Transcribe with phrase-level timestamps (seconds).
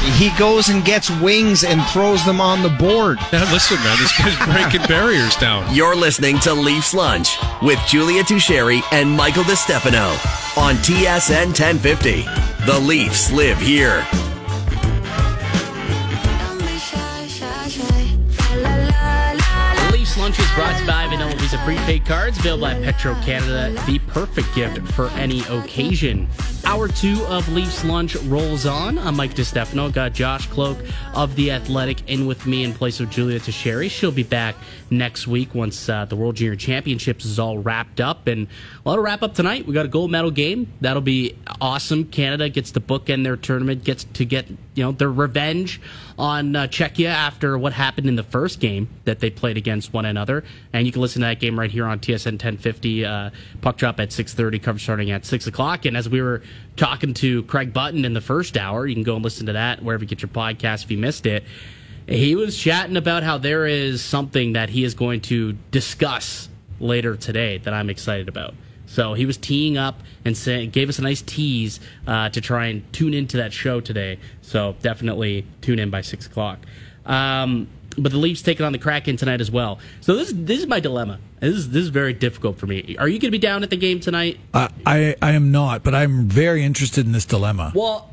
[0.00, 3.18] he goes and gets wings and throws them on the board.
[3.32, 5.74] Now, listen, man, this guy's breaking barriers down.
[5.74, 10.10] You're listening to Leafs Lunch with Julia Tocheri and Michael DeStefano
[10.56, 12.22] on TSN 1050.
[12.66, 14.06] The Leafs live here.
[19.92, 23.78] Leafs Lunch is brought to you by Vanilla Visa Prepaid Cards, available at Petro Canada,
[23.86, 26.26] the perfect gift for any occasion.
[26.64, 28.98] Hour two of Leafs Lunch rolls on.
[28.98, 29.92] I'm Mike DeStefano.
[29.92, 30.78] Got Josh Kloke
[31.14, 33.90] of The Athletic in with me in place of Julia Tocheri.
[33.90, 34.54] She'll be back
[34.90, 38.26] next week once uh, the World Junior Championships is all wrapped up.
[38.26, 38.46] And
[38.84, 39.66] well, it'll wrap up tonight.
[39.66, 40.72] We got a gold medal game.
[40.80, 42.04] That'll be awesome.
[42.04, 45.80] Canada gets to bookend their tournament, gets to get you know their revenge
[46.18, 50.04] on uh, Czechia after what happened in the first game that they played against one
[50.04, 50.44] another.
[50.72, 53.04] And you can listen to that game right here on TSN 1050.
[53.04, 55.84] Uh, puck drop at 6:30, cover starting at six o'clock.
[55.84, 56.42] And as we were
[56.76, 59.82] talking to Craig Button in the first hour, you can go and listen to that
[59.82, 61.44] wherever you get your podcast if you missed it.
[62.06, 66.48] He was chatting about how there is something that he is going to discuss
[66.80, 68.54] later today that I'm excited about.
[68.86, 70.34] So he was teeing up and
[70.72, 74.18] gave us a nice tease uh, to try and tune into that show today.
[74.42, 76.58] So definitely tune in by six o'clock.
[77.06, 77.68] Um,
[78.02, 79.78] but the Leafs taking on the Kraken tonight as well.
[80.00, 81.18] So this this is my dilemma.
[81.40, 82.96] This is this is very difficult for me.
[82.98, 84.38] Are you going to be down at the game tonight?
[84.52, 87.72] Uh, I I am not, but I'm very interested in this dilemma.
[87.74, 88.12] Well,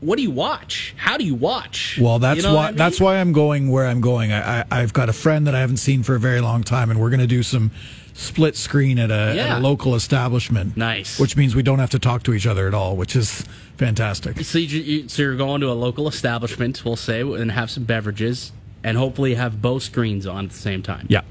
[0.00, 0.94] what do you watch?
[0.96, 1.98] How do you watch?
[2.00, 2.76] Well, that's You know why I mean?
[2.76, 4.32] that's why I'm going where I'm going.
[4.32, 6.90] I, I I've got a friend that I haven't seen for a very long time,
[6.90, 7.70] and we're going to do some
[8.18, 10.76] split screen at a, at a local establishment.
[10.76, 11.20] Nice.
[11.20, 13.44] Which means we don't have to talk to each other at all, which is
[13.76, 14.40] fantastic.
[14.40, 17.84] So, you, you, so you're going to a local establishment, we'll say, and have some
[17.84, 18.50] beverages,
[18.84, 21.06] and hopefully have both screens on at the same time.
[21.08, 21.22] Yeah.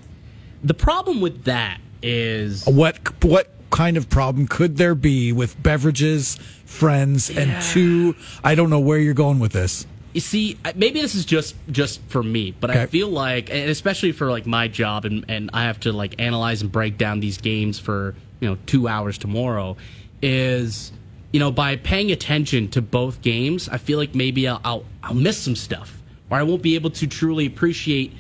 [0.64, 6.36] The problem with that is What what kind of problem could there be with beverages,
[6.66, 8.16] friends, and two?
[8.44, 9.86] I don't know where you're going with this.
[10.14, 14.12] You see, maybe this is just just for me, but I feel like, and especially
[14.14, 17.38] for like my job, and and I have to like analyze and break down these
[17.38, 19.78] games for you know two hours tomorrow,
[20.22, 20.92] is
[21.32, 25.14] you know by paying attention to both games, I feel like maybe I'll I'll, I'll
[25.14, 25.97] miss some stuff,
[26.30, 28.14] or I won't be able to truly appreciate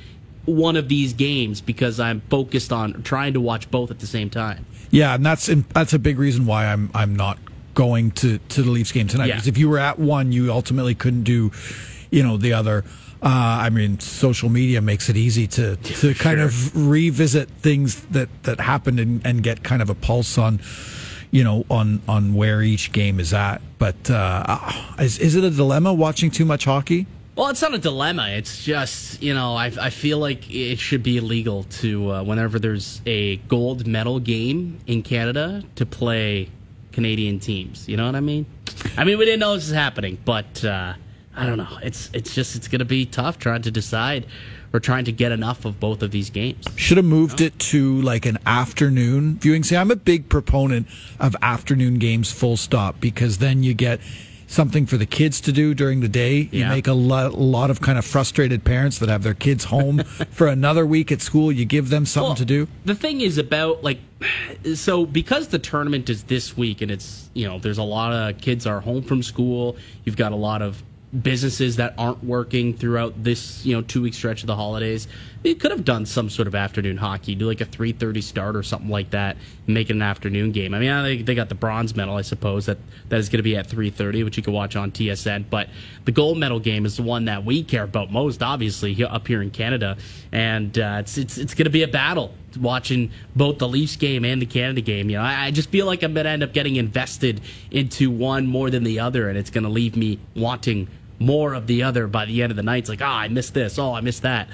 [0.45, 4.29] one of these games because I'm focused on trying to watch both at the same
[4.29, 4.66] time.
[4.90, 7.38] Yeah, and that's that's a big reason why I'm I'm not
[7.73, 9.28] going to to the Leafs game tonight.
[9.28, 9.35] Yeah.
[9.35, 11.51] Because if you were at one, you ultimately couldn't do,
[12.09, 12.84] you know, the other.
[13.22, 13.28] Uh,
[13.62, 18.59] I mean, social media makes it easy to to kind of revisit things that that
[18.59, 20.62] happened and, and get kind of a pulse on,
[21.31, 23.62] you know, on on where each game is at.
[23.79, 27.06] But uh, is is it a dilemma watching too much hockey?
[27.38, 28.30] Well, it's not a dilemma.
[28.30, 32.58] It's just you know I, I feel like it should be illegal to uh, whenever
[32.58, 36.50] there's a gold medal game in Canada to play
[36.92, 37.88] Canadian teams.
[37.88, 38.47] You know what I mean?
[38.97, 40.96] I mean we didn't know this was happening, but uh,
[41.36, 41.78] I don't know.
[41.84, 44.26] It's it's just it's going to be tough trying to decide
[44.74, 46.66] or trying to get enough of both of these games.
[46.76, 49.64] Should have moved it to like an afternoon viewing.
[49.64, 50.88] See, I'm a big proponent
[51.20, 54.00] of afternoon games, full stop, because then you get
[54.47, 56.50] something for the kids to do during the day.
[56.52, 56.69] You Yeah.
[56.69, 60.00] make a lo- lot of kind of frustrated parents that have their kids home
[60.31, 61.52] for another week at school.
[61.52, 62.68] You give them something Well, to do.
[62.85, 64.00] The thing is about like
[64.74, 68.40] so because the tournament is this week and it's you know there's a lot of
[68.41, 69.75] kids are home from school.
[70.06, 70.81] You've got a lot of
[71.22, 75.07] businesses that aren't working throughout this you know two week stretch of the holidays.
[75.44, 78.56] You could have done some sort of afternoon hockey, do like a three thirty start
[78.56, 80.73] or something like that, make it an afternoon game.
[80.73, 83.44] I mean, think they got the bronze medal, I suppose that that is going to
[83.44, 85.46] be at three thirty, which you can watch on TSN.
[85.50, 85.69] But
[86.03, 89.41] the gold medal game is the one that we care about most, obviously, up here
[89.41, 89.97] in Canada,
[90.34, 94.25] and uh, it's it's it's going to be a battle watching both the Leafs game
[94.25, 95.09] and the Canada game.
[95.09, 97.41] You know, I, I just feel like I'm going to end up getting invested
[97.72, 100.88] into one more than the other, and it's going to leave me wanting
[101.19, 102.79] more of the other by the end of the night.
[102.79, 103.78] It's like, oh, I missed this.
[103.79, 104.50] Oh, I missed that.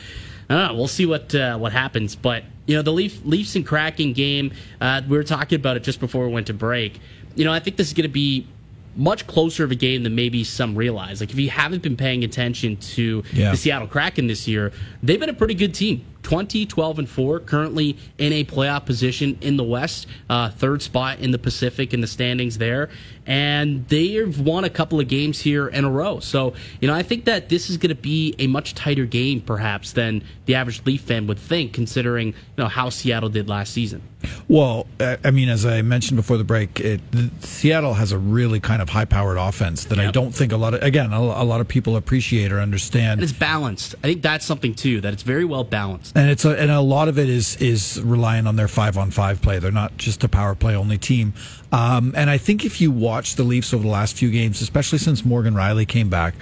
[0.49, 0.73] I don't know.
[0.75, 2.15] We'll see what uh, what happens.
[2.15, 4.51] But you know, the Leaf, Leafs and Kraken game.
[4.79, 6.99] Uh, we were talking about it just before we went to break.
[7.35, 8.47] You know, I think this is going to be
[8.95, 11.19] much closer of a game than maybe some realize.
[11.19, 13.49] Like if you haven't been paying attention to Yeah.
[13.51, 14.71] the Seattle Kraken this year,
[15.01, 16.05] they've been a pretty good team.
[16.23, 21.19] 20, 12, and 4, currently in a playoff position in the West, uh, third spot
[21.19, 22.89] in the Pacific in the standings there.
[23.25, 26.19] And they've won a couple of games here in a row.
[26.19, 29.39] So, you know, I think that this is going to be a much tighter game,
[29.39, 33.71] perhaps, than the average Leaf fan would think, considering, you know, how Seattle did last
[33.71, 34.01] season.
[34.47, 37.01] Well, uh, I mean, as I mentioned before the break, it,
[37.39, 40.81] Seattle has a really kind of high-powered offense that I don't think a lot of
[40.81, 43.19] again a, a lot of people appreciate or understand.
[43.19, 43.95] And it's balanced.
[43.99, 46.12] I think that's something, too, that it's very well balanced.
[46.15, 49.09] And it's a, and a lot of it is is relying on their five on
[49.09, 49.59] five play.
[49.59, 51.33] They're not just a power play only team.
[51.71, 54.99] Um, and I think if you watch the Leafs over the last few games, especially
[54.99, 56.35] since Morgan Rielly came back,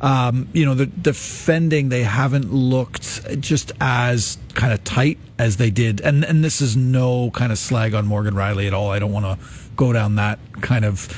[0.00, 5.70] um, you know, the defending they haven't looked just as kind of tight as they
[5.70, 6.00] did.
[6.00, 8.90] And and this is no kind of slag on Morgan Rielly at all.
[8.90, 9.46] I don't want to
[9.76, 11.08] go down that kind of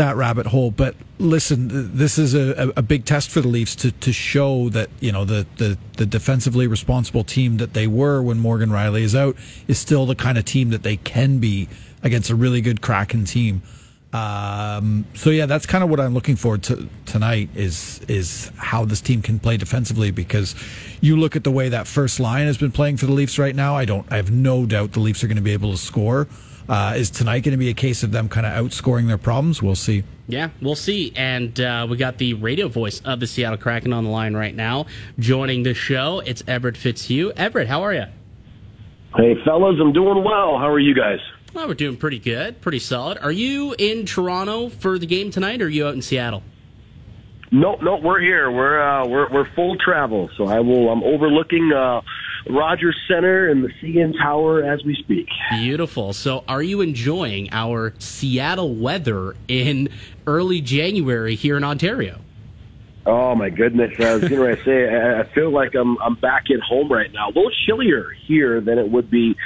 [0.00, 0.70] that rabbit hole.
[0.70, 4.88] But listen, this is a, a big test for the Leafs to, to show that,
[4.98, 9.14] you know, the, the, the defensively responsible team that they were when Morgan Rielly is
[9.14, 9.36] out
[9.68, 11.68] is still the kind of team that they can be
[12.02, 13.60] against a really good Kraken team.
[14.14, 18.84] Um, so yeah, that's kind of what I'm looking forward to tonight is is how
[18.84, 20.56] this team can play defensively because
[21.00, 23.54] you look at the way that first line has been playing for the Leafs right
[23.54, 23.76] now.
[23.76, 26.26] I don't, I have no doubt the Leafs are going to be able to score.
[26.70, 29.60] Uh, is tonight going to be a case of them kind of outscoring their problems?
[29.60, 30.04] We'll see.
[30.28, 31.12] Yeah, we'll see.
[31.16, 34.54] And uh, we got the radio voice of the Seattle Kraken on the line right
[34.54, 34.86] now,
[35.18, 36.20] joining the show.
[36.20, 37.32] It's Everett Fitzhugh.
[37.36, 38.04] Everett, how are you?
[39.16, 40.58] Hey, fellas, I'm doing well.
[40.58, 41.18] How are you guys?
[41.52, 43.18] Well, we're doing pretty good, pretty solid.
[43.18, 46.44] Are you in Toronto for the game tonight, or are you out in Seattle?
[47.50, 48.48] No, no, we're here.
[48.48, 50.30] We're uh, we're we're full travel.
[50.36, 50.88] So I will.
[50.88, 52.00] I'm overlooking uh,
[52.48, 55.28] Rogers Center and the CN Tower as we speak.
[55.50, 56.12] Beautiful.
[56.12, 59.88] So, are you enjoying our Seattle weather in
[60.26, 62.20] early January here in Ontario?
[63.06, 63.98] Oh my goodness!
[63.98, 67.28] I was going to say I feel like I'm I'm back at home right now.
[67.28, 69.36] A little chillier here than it would be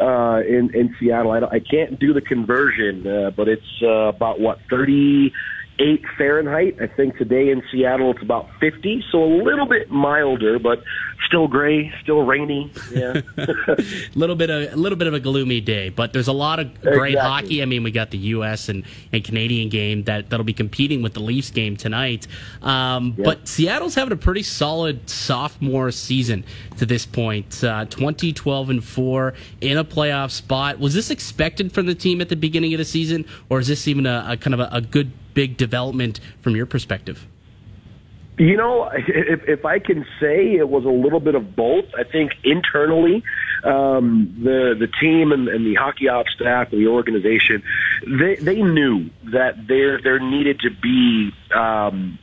[0.00, 1.30] uh, in in Seattle.
[1.30, 5.32] I, I can't do the conversion, uh, but it's uh, about what thirty
[5.78, 6.76] eight Fahrenheit.
[6.80, 10.82] I think today in Seattle it's about 50, so a little bit milder, but
[11.26, 12.70] still gray, still rainy.
[12.92, 13.76] Yeah, a
[14.14, 16.80] little bit of a little bit of a gloomy day, but there's a lot of
[16.80, 17.16] great exactly.
[17.16, 17.62] hockey.
[17.62, 18.68] I mean, we got the U.S.
[18.68, 22.26] and, and Canadian game that that'll be competing with the Leafs game tonight.
[22.62, 23.24] Um, yep.
[23.24, 26.44] But Seattle's having a pretty solid sophomore season
[26.78, 27.62] to this point.
[27.64, 30.78] Uh, 2012 and four in a playoff spot.
[30.78, 33.88] Was this expected from the team at the beginning of the season, or is this
[33.88, 37.26] even a, a kind of a, a good big development from your perspective?
[38.36, 41.84] You know, if, if I can say it was a little bit of both.
[41.96, 43.22] I think internally,
[43.62, 47.62] um, the the team and, and the hockey ops staff and the organization,
[48.06, 52.18] they they knew that there there needed to be um,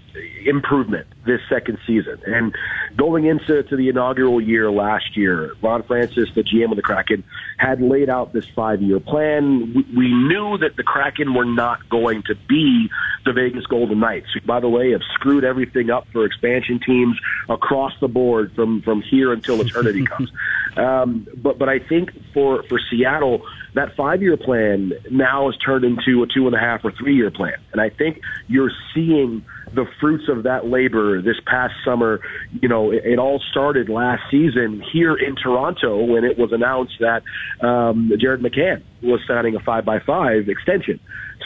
[0.45, 2.19] improvement this second season.
[2.25, 2.53] And
[2.97, 7.23] going into to the inaugural year last year, Ron Francis, the GM of the Kraken,
[7.57, 9.73] had laid out this five year plan.
[9.73, 12.89] We, we knew that the Kraken were not going to be
[13.25, 17.19] the Vegas Golden Knights, who, by the way, have screwed everything up for expansion teams
[17.49, 20.31] across the board from, from here until eternity comes.
[20.77, 23.41] Um, but, but I think for, for Seattle,
[23.73, 27.13] that five year plan now has turned into a two and a half or three
[27.13, 27.55] year plan.
[27.73, 32.19] And I think you're seeing the fruits of that labor this past summer.
[32.61, 36.93] You know, it, it all started last season here in Toronto when it was announced
[36.99, 37.23] that
[37.65, 40.99] um, Jared McCann was signing a five by five extension.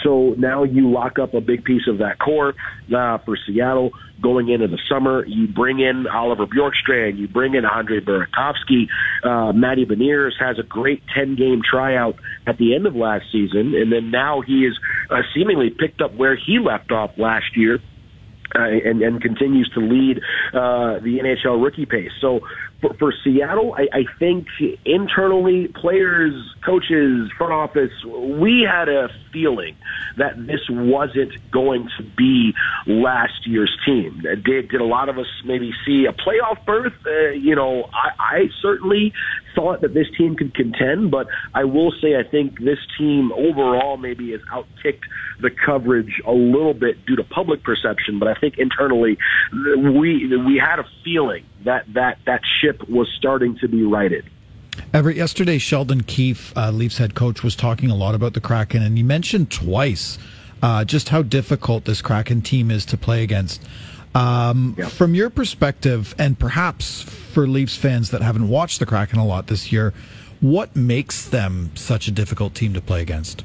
[0.03, 2.53] So now you lock up a big piece of that core
[2.95, 3.91] uh, for Seattle
[4.21, 5.25] going into the summer.
[5.25, 8.87] You bring in Oliver Bjorkstrand, you bring in Andre Burakovsky.
[9.23, 13.73] Uh, Matty Beniers has a great 10 game tryout at the end of last season,
[13.75, 14.77] and then now he is
[15.09, 17.79] uh, seemingly picked up where he left off last year
[18.55, 20.17] and, and continues to lead
[20.53, 22.11] uh, the NHL rookie pace.
[22.21, 22.41] So
[22.81, 24.47] for, for Seattle, I, I think
[24.85, 26.33] internally, players,
[26.65, 29.75] coaches, front office, we had a feeling
[30.17, 32.53] that this wasn't going to be
[32.85, 34.21] last year's team.
[34.21, 36.93] Did did a lot of us maybe see a playoff berth?
[37.05, 39.13] Uh, you know, I, I certainly
[39.55, 43.97] thought that this team could contend, but I will say I think this team overall
[43.97, 45.03] maybe has outkicked
[45.41, 48.19] the coverage a little bit due to public perception.
[48.19, 49.17] But I think internally,
[49.53, 54.25] we we had a feeling that that that ship was starting to be righted.
[54.93, 58.81] Everett, yesterday, Sheldon Keefe, uh, Leafs head coach, was talking a lot about the Kraken,
[58.81, 60.17] and he mentioned twice
[60.61, 63.61] uh, just how difficult this Kraken team is to play against.
[64.13, 64.75] Um.
[64.75, 69.47] From your perspective, and perhaps for Leafs fans that haven't watched the Kraken a lot
[69.47, 69.93] this year,
[70.39, 73.43] what makes them such a difficult team to play against?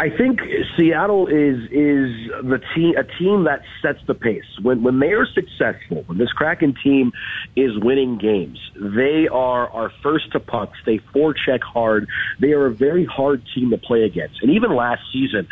[0.00, 0.38] I think
[0.76, 4.44] Seattle is is the team a team that sets the pace.
[4.62, 7.10] When when they are successful, when this Kraken team
[7.56, 10.78] is winning games, they are are first to pucks.
[10.86, 12.06] They forecheck hard.
[12.40, 14.40] They are a very hard team to play against.
[14.40, 15.48] And even last season,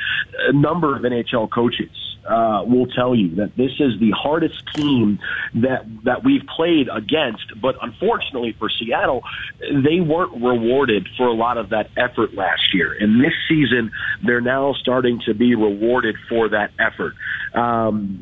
[0.48, 5.18] a number of NHL coaches uh, will tell you that this is the hardest team
[5.54, 7.60] that that we've played against.
[7.60, 9.22] But unfortunately for Seattle,
[9.60, 13.90] they weren't rewarded for a lot of that effort last year, and this season
[14.24, 17.14] they're now starting to be rewarded for that effort.
[17.54, 18.20] Um,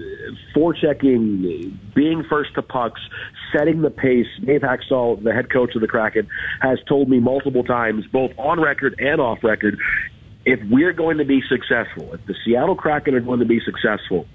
[0.55, 3.01] forechecking, being first to pucks,
[3.53, 4.27] setting the pace.
[4.45, 6.29] Dave Hakstol, the head coach of the Kraken,
[6.61, 9.79] has told me multiple times, both on record and off record,
[10.45, 14.27] if we're going to be successful, if the Seattle Kraken are going to be successful,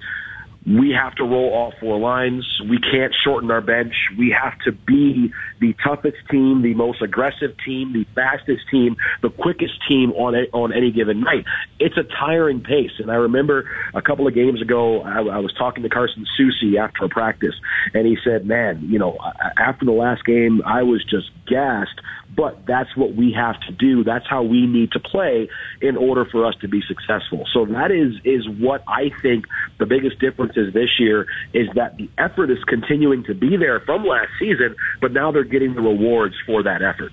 [0.67, 2.45] we have to roll all four lines.
[2.69, 3.93] We can't shorten our bench.
[4.17, 9.29] We have to be the toughest team, the most aggressive team, the fastest team, the
[9.29, 11.45] quickest team on a, on any given night.
[11.79, 12.91] It's a tiring pace.
[12.99, 16.77] And I remember a couple of games ago, I, I was talking to Carson Soucy
[16.77, 17.55] after a practice,
[17.93, 19.17] and he said, "Man, you know,
[19.57, 21.99] after the last game, I was just gassed."
[22.35, 24.03] But that's what we have to do.
[24.03, 25.49] That's how we need to play
[25.81, 27.45] in order for us to be successful.
[27.53, 29.45] So that is is what I think
[29.77, 33.79] the biggest difference is this year is that the effort is continuing to be there
[33.81, 37.11] from last season, but now they're getting the rewards for that effort.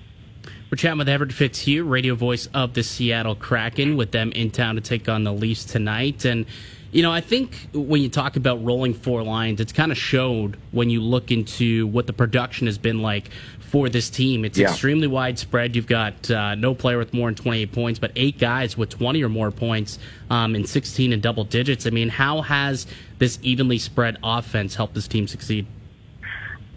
[0.69, 4.75] We're chatting with Everett Fitzhugh, radio voice of the Seattle Kraken, with them in town
[4.75, 6.25] to take on the Leafs tonight.
[6.25, 6.45] And,
[6.91, 10.57] you know, I think when you talk about rolling four lines, it's kind of showed
[10.71, 13.29] when you look into what the production has been like
[13.59, 14.45] for this team.
[14.45, 14.69] It's yeah.
[14.69, 15.75] extremely widespread.
[15.75, 19.21] You've got uh, no player with more than 28 points, but eight guys with 20
[19.23, 21.85] or more points um, and 16 in double digits.
[21.85, 22.87] I mean, how has
[23.19, 25.67] this evenly spread offense helped this team succeed?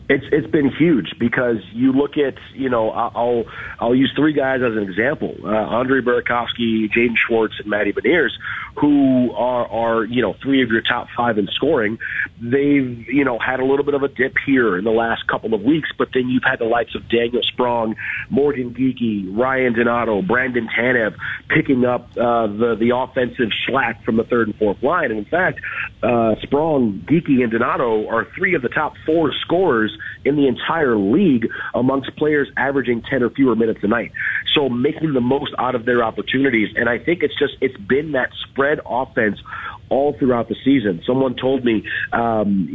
[0.09, 3.45] It's it's been huge because you look at you know I'll
[3.79, 8.33] I'll use three guys as an example: uh, Andre Burakovsky, Jaden Schwartz, and Matty Beniers,
[8.79, 11.99] who are are you know three of your top five in scoring.
[12.41, 15.55] They've you know had a little bit of a dip here in the last couple
[15.55, 17.97] of weeks, but then you've had the likes of Daniel Sprong,
[18.29, 21.15] Morgan Geekie, Ryan Donato, Brandon Tanev
[21.49, 25.11] picking up uh, the the offensive slack from the third and fourth line.
[25.11, 25.61] And in fact,
[26.03, 30.97] uh, Sprong, Geekie, and Donato are three of the top four scorers in the entire
[30.97, 34.13] league amongst players averaging 10 or fewer minutes a night.
[34.55, 36.69] So making the most out of their opportunities.
[36.77, 39.39] And I think it's just, it's been that spread offense
[39.89, 41.03] all throughout the season.
[41.07, 42.69] Someone told me, um,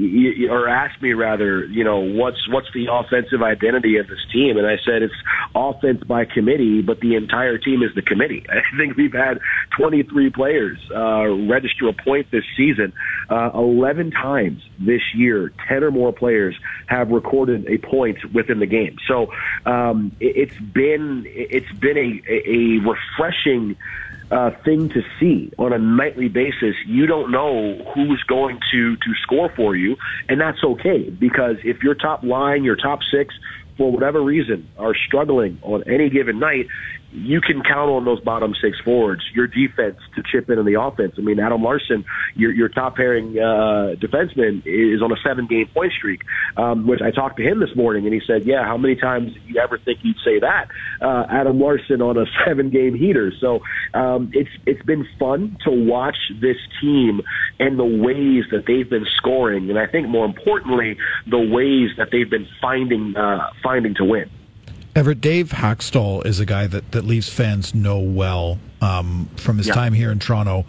[0.50, 4.58] or asked me rather, you know, what's what's the offensive identity of this team?
[4.58, 5.14] And I said it's
[5.54, 8.46] offense by committee, but the entire team is the committee.
[8.50, 9.40] I think we've had
[9.78, 12.92] 23 players uh, register a point this season.
[13.30, 16.56] Uh, 11 times this year, 10 or more players
[16.88, 18.98] have recorded a point within the game.
[19.08, 19.32] So
[19.66, 23.78] um, it, it's been it's been a, a refreshing
[24.32, 26.76] uh, thing to see on a nightly basis.
[26.86, 29.98] You don't know who's going to to score for you,
[30.30, 33.36] and that's okay because if your top line, your top six,
[33.78, 36.68] for whatever reason, are struggling on any given night,
[37.16, 40.80] you can count on those bottom six forwards, your defense to chip in on the
[40.80, 41.16] offense.
[41.18, 42.04] I mean, Adam Larsson,
[42.36, 46.22] your, your top pairing uh, defenseman, is on a seven game point streak,
[46.58, 49.34] um, which I talked to him this morning, and he said, Yeah, how many times
[49.34, 50.68] did you ever think you'd say that?
[51.02, 53.32] Uh, Adam Larsson on a seven game heater.
[53.40, 53.62] So
[53.94, 57.22] um, it's it's been fun to watch this team
[57.60, 60.98] and the ways that they've been scoring, and I think more importantly,
[61.30, 64.30] the ways that they've been finding uh, finding to win.
[64.96, 69.68] Everett, Dave Hakstol is a guy that, that Leafs fans know well um, from his
[69.68, 69.74] yeah.
[69.74, 70.66] time here in Toronto.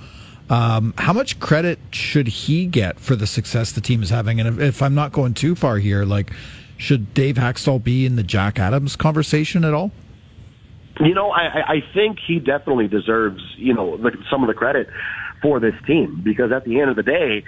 [0.51, 4.41] Um, how much credit should he get for the success the team is having?
[4.41, 6.33] And if, if, I'm not going too far here, like,
[6.77, 9.93] should Dave Hakstol be in the Jack Adams conversation at all?
[10.99, 13.97] You know, I, I think he definitely deserves, you know,
[14.29, 14.89] some of the credit
[15.41, 17.45] for this team because at the end of the day,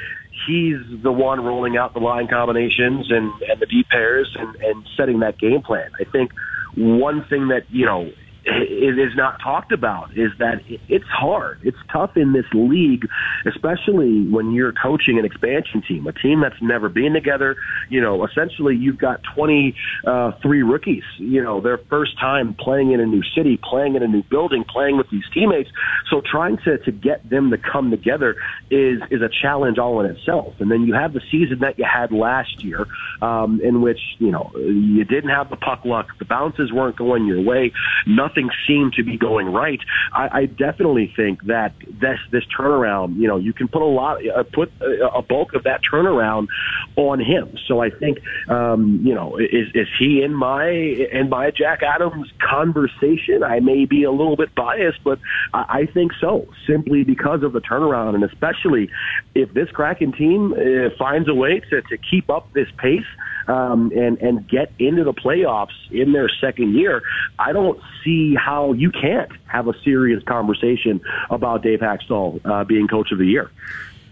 [0.46, 4.86] he's the one rolling out the line combinations and, and the deep pairs and, and
[4.96, 5.90] setting that game plan.
[6.00, 6.30] I think
[6.76, 8.10] one thing that, you know,
[8.48, 11.60] it is not talked about is that it's hard.
[11.62, 13.06] It's tough in this league,
[13.46, 17.56] especially when you're coaching an expansion team, a team that's never been together.
[17.88, 19.74] You know, essentially you've got 23
[20.06, 24.08] uh, rookies, you know, their first time playing in a new city, playing in a
[24.08, 25.70] new building, playing with these teammates.
[26.10, 28.36] So trying to, to get them to come together
[28.70, 30.54] is, is a challenge all in itself.
[30.60, 32.86] And then you have the season that you had last year,
[33.20, 36.08] um, in which, you know, you didn't have the puck luck.
[36.18, 37.72] The bounces weren't going your way.
[38.06, 39.80] Nothing nothing seemed to be going right.
[40.12, 44.18] I, I definitely think that this this turnaround, you know, you can put a lot,
[44.26, 46.48] uh, put a, a bulk of that turnaround
[46.96, 47.56] on him.
[47.66, 48.18] So I think,
[48.48, 53.42] um, you know, is is he in my in my Jack Adams conversation?
[53.42, 55.18] I may be a little bit biased, but
[55.52, 58.90] I, I think so, simply because of the turnaround, and especially
[59.34, 63.06] if this Kraken team uh, finds a way to to keep up this pace
[63.48, 67.02] um, and and get into the playoffs in their second year,
[67.38, 71.00] I don't see how you can't have a serious conversation
[71.30, 73.50] about Dave Hakstol uh, being coach of the year.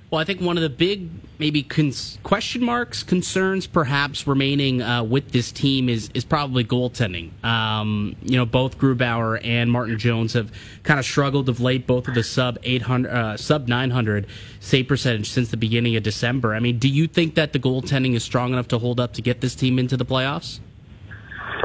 [0.09, 1.11] Well, I think one of the big,
[1.41, 7.43] maybe cons- question marks, concerns, perhaps remaining uh, with this team is is probably goaltending.
[7.45, 10.53] Um, you know, both Grubauer and Martin Jones have
[10.85, 11.89] kind of struggled of late.
[11.89, 14.29] Both of the sub eight hundred, uh, sub nine hundred
[14.61, 16.55] save percentage since the beginning of December.
[16.55, 19.23] I mean, do you think that the goaltending is strong enough to hold up to
[19.23, 20.61] get this team into the playoffs?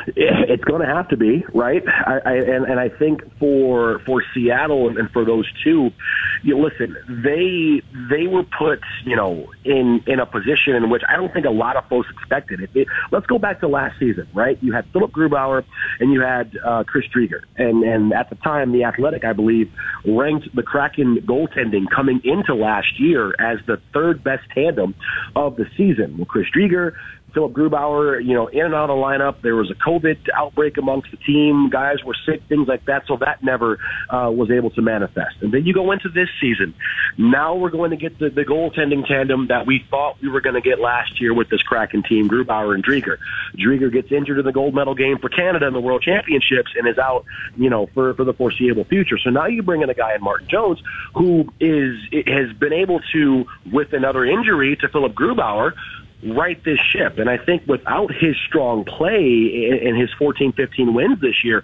[0.07, 4.23] It's going to have to be right, I, I, and and I think for for
[4.33, 5.89] Seattle and, and for those two,
[6.43, 11.15] you listen, they they were put you know in in a position in which I
[11.15, 12.61] don't think a lot of folks expected.
[12.61, 14.57] It, it, let's go back to last season, right?
[14.61, 15.63] You had Philip Grubauer
[15.99, 19.71] and you had uh, Chris Driedger, and and at the time, the Athletic, I believe,
[20.05, 24.95] ranked the Kraken goaltending coming into last year as the third best tandem
[25.35, 26.17] of the season.
[26.17, 26.93] Well, Chris Driedger
[27.33, 29.41] Philip Grubauer, you know, in and out of the lineup.
[29.41, 31.69] There was a COVID outbreak amongst the team.
[31.69, 33.03] Guys were sick, things like that.
[33.07, 35.37] So that never uh, was able to manifest.
[35.41, 36.73] And then you go into this season.
[37.17, 40.55] Now we're going to get the, the goaltending tandem that we thought we were going
[40.55, 43.17] to get last year with this Kraken team, Grubauer and Driedger.
[43.57, 46.87] Driedger gets injured in the gold medal game for Canada in the World Championships and
[46.87, 47.25] is out,
[47.57, 49.17] you know, for, for the foreseeable future.
[49.17, 50.81] So now you bring in a guy in Martin Jones
[51.15, 51.97] who is
[52.27, 55.73] has been able to, with another injury to Philip Grubauer,
[56.23, 57.17] right this ship.
[57.17, 61.63] And I think without his strong play and his 14, 15 wins this year,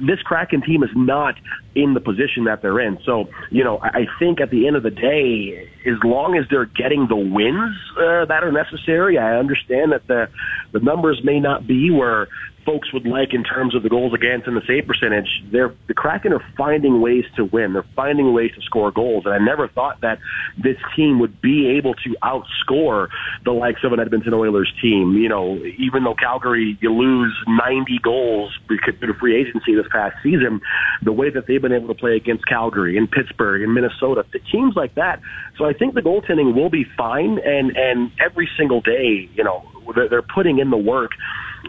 [0.00, 1.34] this Kraken team is not
[1.74, 2.98] in the position that they're in.
[3.04, 6.66] So, you know, I think at the end of the day, as long as they're
[6.66, 10.28] getting the wins uh, that are necessary, I understand that the
[10.72, 12.28] the numbers may not be where
[12.66, 15.28] folks would like in terms of the goals against and the save percentage.
[15.50, 17.72] They're the Kraken are finding ways to win.
[17.72, 20.18] They're finding ways to score goals, and I never thought that
[20.58, 23.08] this team would be able to outscore
[23.44, 25.14] the likes of an Edmonton Oilers team.
[25.14, 30.16] You know, even though Calgary you lose 90 goals because of free agency this past
[30.22, 30.60] season,
[31.02, 34.40] the way that they've been able to play against Calgary and Pittsburgh and Minnesota, the
[34.50, 35.20] teams like that.
[35.56, 39.64] So I think the goaltending will be fine, and and every single day, you know,
[39.94, 41.12] they're, they're putting in the work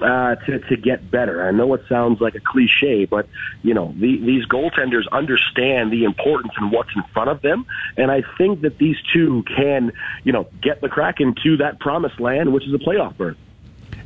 [0.02, 1.48] uh, to to get better.
[1.48, 3.28] I know it sounds like a cliche, but
[3.64, 7.66] you know the, these goaltenders understand the importance and what's in front of them,
[7.98, 9.92] and I think that these two can
[10.24, 13.38] you know get the Kraken to that promised land, which is a playoff berth.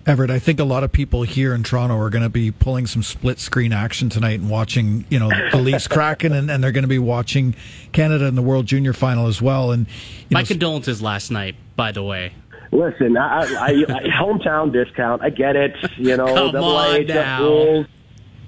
[0.05, 2.87] Everett, I think a lot of people here in Toronto are going to be pulling
[2.87, 6.71] some split screen action tonight and watching, you know, the Leafs Kraken, and, and, they're
[6.71, 7.55] going to be watching
[7.91, 9.71] Canada in the World Junior Final as well.
[9.71, 9.85] And
[10.31, 12.33] my know, condolences last night, by the way.
[12.71, 15.21] Listen, I, I, I hometown discount.
[15.21, 15.75] I get it.
[15.97, 17.43] You know, Come double on now.
[17.43, 17.85] rules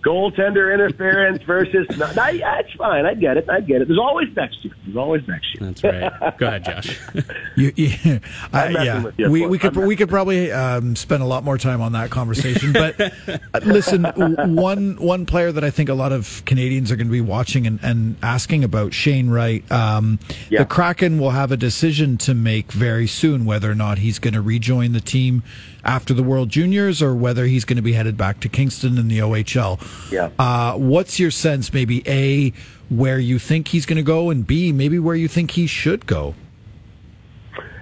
[0.03, 1.87] goaltender interference versus.
[1.97, 3.05] No, no, yeah, it's fine.
[3.05, 3.49] I get it.
[3.49, 3.87] I get it.
[3.87, 4.73] There's always next year.
[4.83, 5.71] There's always next year.
[5.71, 6.37] That's right.
[6.37, 6.99] Go ahead, Josh.
[7.55, 8.19] you, you,
[8.53, 11.81] uh, yeah, you, we, we could we could probably um, spend a lot more time
[11.81, 12.73] on that conversation.
[12.73, 12.99] But
[13.63, 17.21] listen, one one player that I think a lot of Canadians are going to be
[17.21, 19.69] watching and, and asking about Shane Wright.
[19.71, 20.59] Um, yeah.
[20.59, 24.33] The Kraken will have a decision to make very soon whether or not he's going
[24.33, 25.43] to rejoin the team
[25.83, 29.07] after the World Juniors or whether he's going to be headed back to Kingston in
[29.07, 29.79] the OHL.
[30.11, 30.29] Yeah.
[30.39, 32.53] Uh, what's your sense, maybe A,
[32.89, 36.05] where you think he's going to go, and B, maybe where you think he should
[36.05, 36.35] go?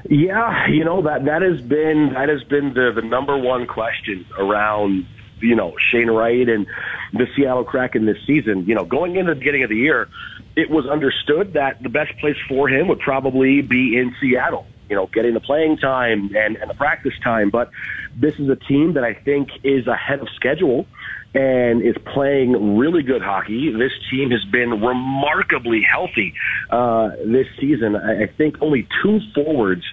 [0.10, 4.26] Yeah, you know that that has been that has been the the number one question
[4.38, 5.06] around
[5.40, 6.66] you know Shane Wright and
[7.14, 8.66] the Seattle Kraken this season.
[8.66, 10.10] You know, going into the beginning of the year,
[10.56, 14.98] it was understood that the best place for him would probably be in Seattle you
[14.98, 17.50] know, getting the playing time and, and the practice time.
[17.50, 17.72] But
[18.14, 20.86] this is a team that I think is ahead of schedule
[21.34, 23.72] and is playing really good hockey.
[23.72, 26.34] This team has been remarkably healthy
[26.70, 27.96] uh, this season.
[27.96, 29.84] I, I think only two forwards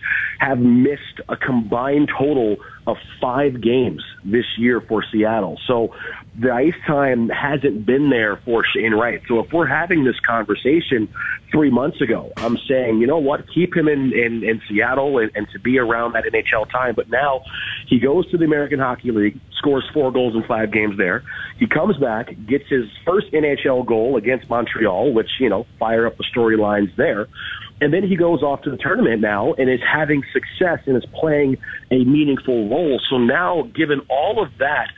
[0.40, 2.56] have missed a combined total
[2.88, 5.60] of five games this year for Seattle.
[5.66, 5.94] So
[6.38, 9.20] the ice time hasn't been there for Shane Wright.
[9.28, 11.06] So if we're having this conversation
[11.52, 15.30] three months ago, I'm saying, you know what, keep him in, in, in Seattle and,
[15.34, 16.94] and to be around that NHL time.
[16.94, 17.42] But now
[17.86, 21.24] he goes to the American Hockey League, scores four goals in five games there.
[21.58, 26.16] He comes back, gets his first NHL goal against Montreal, which, you know, fire up
[26.16, 27.28] the storylines there.
[27.80, 31.06] And then he goes off to the tournament now and is having success and is
[31.14, 31.58] playing
[31.90, 33.00] a meaningful role.
[33.08, 34.88] So now, given all of that,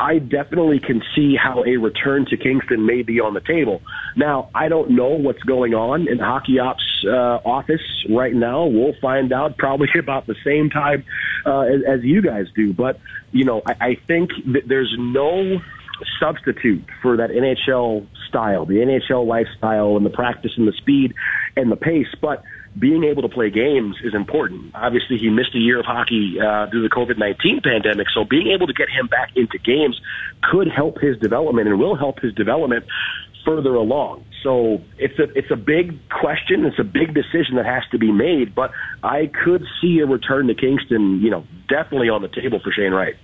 [0.00, 3.82] I definitely can see how a return to Kingston may be on the table.
[4.16, 8.66] Now, I don't know what's going on in hockey ops uh, office right now.
[8.66, 11.04] We'll find out probably about the same time
[11.44, 12.72] uh, as, as you guys do.
[12.72, 13.00] But,
[13.32, 15.60] you know, I, I think that there's no
[16.20, 21.14] substitute for that NHL style, the NHL lifestyle and the practice and the speed
[21.56, 22.08] and the pace.
[22.20, 22.42] But
[22.78, 24.72] being able to play games is important.
[24.74, 28.24] Obviously, he missed a year of hockey uh, due to the COVID 19 pandemic, so
[28.24, 30.00] being able to get him back into games
[30.42, 32.84] could help his development and will help his development
[33.44, 34.24] further along.
[34.42, 36.64] So it's a it's a big question.
[36.64, 38.54] It's a big decision that has to be made.
[38.54, 38.70] But
[39.02, 42.92] I could see a return to Kingston, you know, definitely on the table for Shane
[42.92, 43.16] Wright.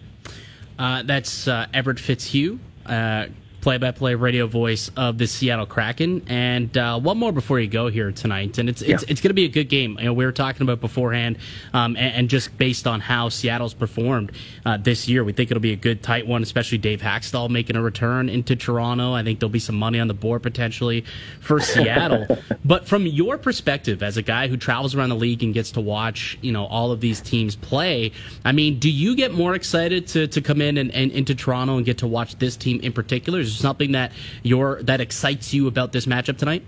[0.79, 3.27] Uh, that's uh, Everett Fitzhugh, uh,
[3.65, 6.23] play-by-play radio voice of the Seattle Kraken.
[6.29, 9.09] And uh, one more before you go here tonight, and it's it's, Yeah.
[9.11, 9.97] it's going to be a good game.
[9.99, 11.39] You know, we were talking about beforehand,
[11.73, 14.33] um, and, and just based on how Seattle's performed
[14.67, 16.43] uh, this year, we think it'll be a good tight one.
[16.43, 19.15] Especially Dave Hakstol making a return into Toronto.
[19.15, 21.03] I think there'll be some money on the board potentially
[21.41, 22.27] for Seattle.
[22.67, 25.81] but from your perspective, as a guy who travels around the league and gets to
[25.81, 28.13] watch, you know, all of these teams play,
[28.45, 31.79] I mean, do you get more excited to, to come in and, and into Toronto
[31.79, 33.41] and get to watch this team in particular?
[33.41, 34.13] Is there something that
[34.43, 36.65] you're that excites you about this matchup tonight?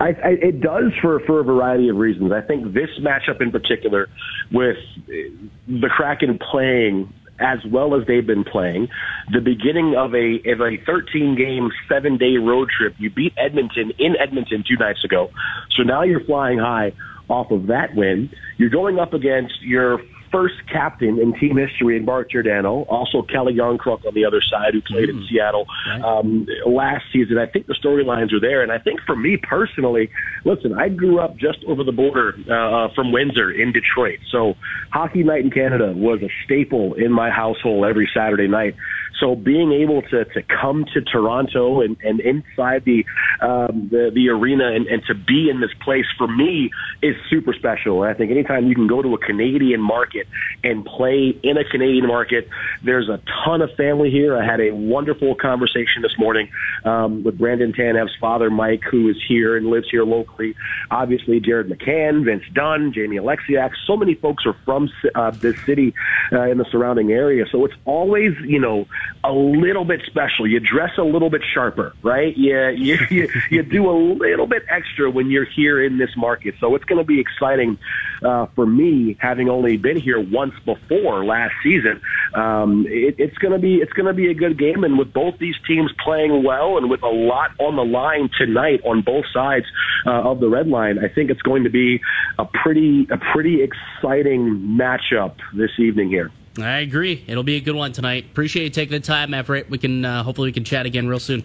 [0.00, 2.32] I, I, it does for for a variety of reasons.
[2.32, 4.08] I think this matchup in particular,
[4.50, 8.88] with the Kraken playing as well as they've been playing,
[9.32, 12.94] the beginning of a of a 13 game seven day road trip.
[12.98, 15.30] You beat Edmonton in Edmonton two nights ago,
[15.70, 16.92] so now you're flying high
[17.28, 18.30] off of that win.
[18.58, 20.00] You're going up against your
[20.32, 24.72] first captain in team history in Mark Giordano, also Calle Jarnkrok on the other side,
[24.72, 25.66] who played in Seattle
[26.04, 27.38] um, last season.
[27.38, 30.10] I think the storylines are there, and I think for me personally,
[30.44, 34.54] listen, I grew up just over the border uh, from Windsor in Detroit, so
[34.90, 38.74] Hockey Night in Canada was a staple in my household every Saturday night.
[39.22, 43.04] So being able to, to come to Toronto and, and inside the,
[43.40, 46.70] um, the the arena and, and to be in this place for me
[47.02, 48.02] is super special.
[48.02, 50.26] And I think anytime you can go to a Canadian market
[50.64, 52.48] and play in a Canadian market,
[52.84, 54.36] there's a ton of family here.
[54.36, 56.50] I had a wonderful conversation this morning
[56.84, 60.56] um, with Brandon Tanev's father, Mike, who is here and lives here locally.
[60.90, 63.70] Obviously, Jared McCann, Vince Dunn, Jamie Oleksiak.
[63.86, 65.94] So many folks are from uh, this city
[66.32, 67.44] uh, in the surrounding area.
[67.52, 68.86] So it's always, you know,
[69.24, 70.46] a little bit special.
[70.46, 72.36] You dress a little bit sharper, right?
[72.36, 76.54] You you you, you do a little bit extra when you're here in this market.
[76.60, 77.78] So it's going to be exciting
[78.22, 82.00] uh, for me, having only been here once before last season.
[82.34, 85.12] Um, it, it's going to be it's going to be a good game, and with
[85.12, 89.24] both these teams playing well and with a lot on the line tonight on both
[89.32, 89.66] sides
[90.06, 92.00] uh, of the red line, I think it's going to be
[92.38, 96.30] a pretty a pretty exciting matchup this evening here.
[96.58, 97.24] I agree.
[97.26, 98.26] It'll be a good one tonight.
[98.26, 99.70] Appreciate you taking the time, Everett.
[99.70, 101.44] We can uh, hopefully we can chat again real soon.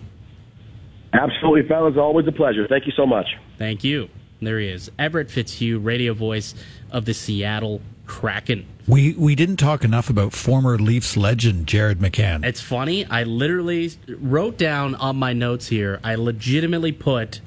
[1.13, 1.96] Absolutely, fellas.
[1.98, 2.67] Always a pleasure.
[2.67, 3.28] Thank you so much.
[3.58, 4.10] Thank you.
[4.41, 6.54] There he is, Everett Fitzhugh, radio voice
[6.91, 8.67] of the Seattle Kraken.
[8.88, 12.46] We we didn't talk enough about former Leafs legend Jared McCann.
[12.46, 13.06] It's funny.
[13.06, 16.00] I literally wrote down on my notes here.
[16.04, 17.41] I legitimately put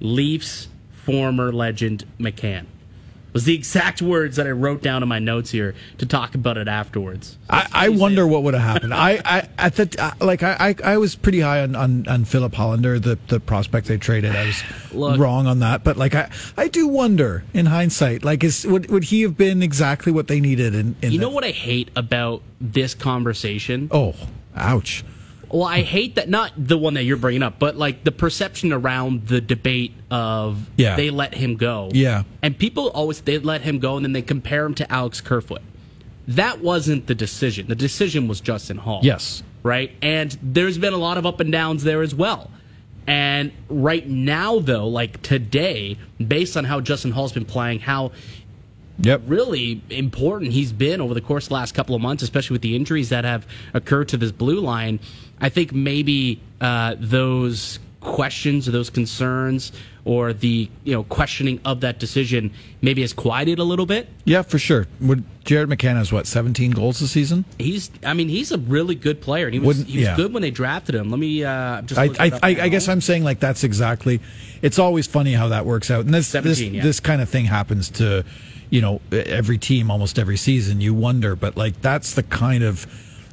[0.00, 2.66] Leafs former legend McCann.
[3.32, 6.56] Was the exact words that I wrote down in my notes here to talk about
[6.58, 7.38] it afterwards.
[7.48, 8.92] I, I wonder what would have happened.
[8.92, 12.24] I, I at the uh, like I, I I was pretty high on, on, on
[12.24, 14.34] Philip Hallander, the, the prospect they traded.
[14.34, 14.62] I was
[14.92, 15.18] Look.
[15.20, 19.04] wrong on that, but like I, I do wonder in hindsight, like is would would
[19.04, 20.74] he have been exactly what they needed?
[20.74, 23.88] In, in You the- know what I hate about this conversation?
[23.92, 24.14] Oh,
[24.56, 25.04] ouch!
[25.52, 28.72] Well, I hate that not the one that you're bringing up, but like the perception
[28.72, 30.96] around the debate of Yeah.
[30.96, 31.90] they let him go.
[31.92, 32.22] Yeah.
[32.42, 35.62] And people always they let him go and then they compare him to Alex Kerfoot.
[36.28, 37.66] That wasn't the decision.
[37.66, 39.00] The decision was Justin Holl.
[39.02, 39.42] Yes.
[39.64, 39.90] Right?
[40.00, 42.50] And there's been a lot of up and downs there as well.
[43.06, 48.12] And right now though, like today, based on how Justin Holl's been playing, how
[49.02, 49.22] Yep.
[49.26, 52.60] really important he's been over the course of the last couple of months, especially with
[52.62, 55.00] the injuries that have occurred to this blue line.
[55.40, 59.72] I think maybe uh, those questions or those concerns
[60.06, 62.50] or the you know questioning of that decision
[62.80, 64.08] maybe has quieted a little bit.
[64.24, 64.86] Yeah, for sure.
[65.00, 67.44] Would Jared McCann has what seventeen goals this season?
[67.58, 69.46] He's I mean he's a really good player.
[69.46, 70.16] And he was Wouldn't- he was yeah.
[70.16, 71.10] good when they drafted him.
[71.10, 74.20] Let me uh, just I, I, I, I guess I'm saying like that's exactly.
[74.62, 76.82] It's always funny how that works out, and this this yeah.
[76.82, 78.24] this kind of thing happens to,
[78.70, 80.80] you know, every team almost every season.
[80.80, 82.86] You wonder, but like that's the kind of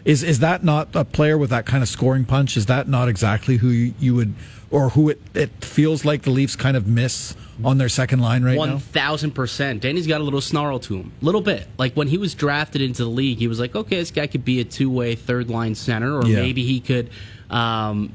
[0.08, 2.56] is is that not a player with that kind of scoring punch?
[2.58, 4.34] Is that not exactly who you, you would
[4.72, 8.44] or who it it feels like the Leafs kind of miss on their second line
[8.44, 8.78] right One now?
[8.78, 9.82] thousand percent.
[9.82, 11.68] Danny's got a little snarl to him, a little bit.
[11.78, 14.46] Like when he was drafted into the league, he was like, "Okay, this guy could
[14.46, 16.38] be a two-way third line center, or Yeah.
[16.42, 17.10] maybe he could
[17.50, 18.12] um,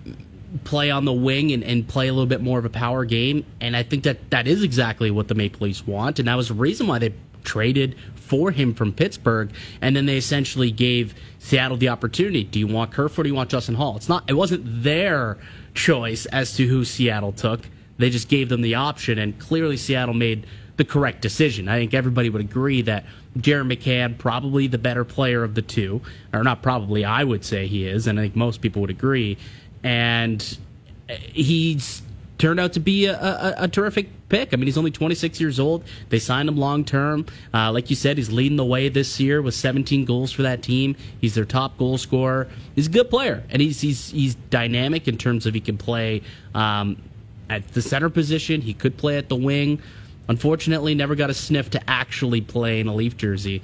[0.64, 3.44] play on the wing and, and play a little bit more of a power game."
[3.61, 6.48] And I think that that is exactly what the Maple Leafs want, and that was
[6.48, 7.12] the reason why they
[7.44, 7.96] traded
[8.33, 9.51] for him from Pittsburgh,
[9.83, 12.45] and then they essentially gave Seattle the opportunity.
[12.45, 13.95] Do you want Kerfoot or do you want Justin Holl?
[13.97, 14.25] It's not.
[14.27, 15.37] It wasn't their
[15.75, 17.61] choice as to who Seattle took.
[17.99, 20.47] They just gave them the option, and clearly Seattle made
[20.79, 21.68] the correct decision.
[21.68, 23.05] I think everybody would agree that
[23.37, 26.01] Jared McCann probably the better player of the two,
[26.33, 27.05] or not probably.
[27.05, 29.37] I would say he is, and I think most people would agree.
[29.83, 30.59] And
[31.07, 32.01] he's
[32.42, 34.52] turned out to be a, a, a, terrific pick.
[34.52, 35.85] I mean, he's only 26 years old.
[36.09, 37.24] They signed him long term.
[37.55, 40.61] Uh, like you said, he's leading the way this year with 17 goals for that
[40.61, 40.96] team.
[41.20, 42.48] He's their top goal scorer.
[42.74, 46.22] He's a good player, and he's he's he's dynamic in terms of he can play
[46.52, 47.00] um,
[47.48, 48.61] at the center position.
[48.61, 49.81] He could play at the wing.
[50.28, 53.62] Unfortunately, never got a sniff to actually play in a Leaf jersey.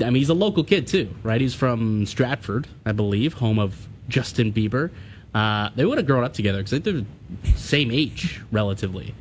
[0.00, 1.40] I mean, he's a local kid too, right?
[1.40, 4.92] He's from Stratford, I believe, home of Justin Bieber.
[5.34, 7.06] Uh, they would have grown up together because they're the
[7.54, 9.14] same age relatively.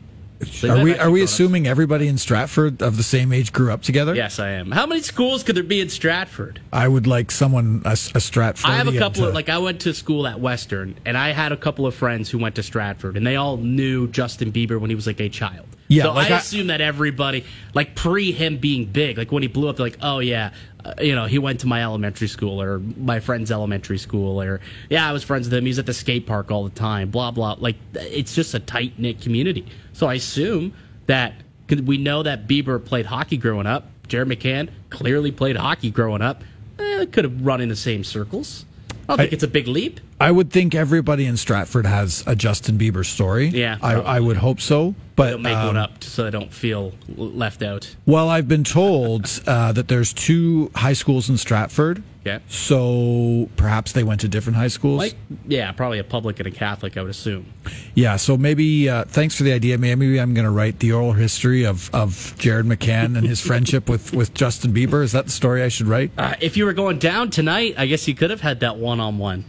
[0.43, 3.81] So are we are we assuming everybody in Stratford of the same age grew up
[3.81, 4.13] together?
[4.13, 4.71] Yes, I am.
[4.71, 6.59] How many schools could there be in Stratford?
[6.73, 8.69] I would like someone a, a Stratford.
[8.69, 9.29] I have a couple to...
[9.29, 12.29] of like I went to school at Western, and I had a couple of friends
[12.29, 15.29] who went to Stratford, and they all knew Justin Bieber when he was like a
[15.29, 15.67] child.
[15.87, 19.43] Yeah, so like I, I assume that everybody, like pre him being big, like when
[19.43, 20.51] he blew up, they're like, oh yeah,
[20.83, 24.61] uh, you know, he went to my elementary school or my friend's elementary school, or
[24.89, 25.65] yeah, I was friends with him.
[25.65, 27.09] He's at the skate park all the time.
[27.09, 27.55] Blah blah.
[27.59, 29.65] Like it's just a tight knit community.
[29.93, 30.73] So I assume
[31.07, 31.33] that
[31.69, 33.87] we know that Bieber played hockey growing up.
[34.07, 36.43] Jared McCann clearly played hockey growing up.
[36.77, 38.65] Eh, could have run in the same circles.
[38.89, 39.99] I don't think I, it's a big leap.
[40.19, 43.47] I would think everybody in Stratford has a Justin Bieber story.
[43.47, 44.95] Yeah, I, I would hope so.
[45.15, 47.93] But they'll make um, one up so they don't feel left out.
[48.05, 52.03] Well, I've been told uh, that there's two high schools in Stratford.
[52.25, 52.39] Yeah.
[52.49, 54.97] So perhaps they went to different high schools.
[54.97, 55.15] Like,
[55.47, 57.45] yeah, probably a public and a Catholic, I would assume.
[57.93, 58.15] Yeah.
[58.15, 59.77] So maybe uh, thanks for the idea.
[59.77, 63.87] Maybe I'm going to write the oral history of, of Jared McCann and his friendship
[63.87, 65.03] with, with Justin Bieber.
[65.03, 66.11] Is that the story I should write?
[66.17, 68.99] Uh, if you were going down tonight, I guess you could have had that one
[68.99, 69.45] on one.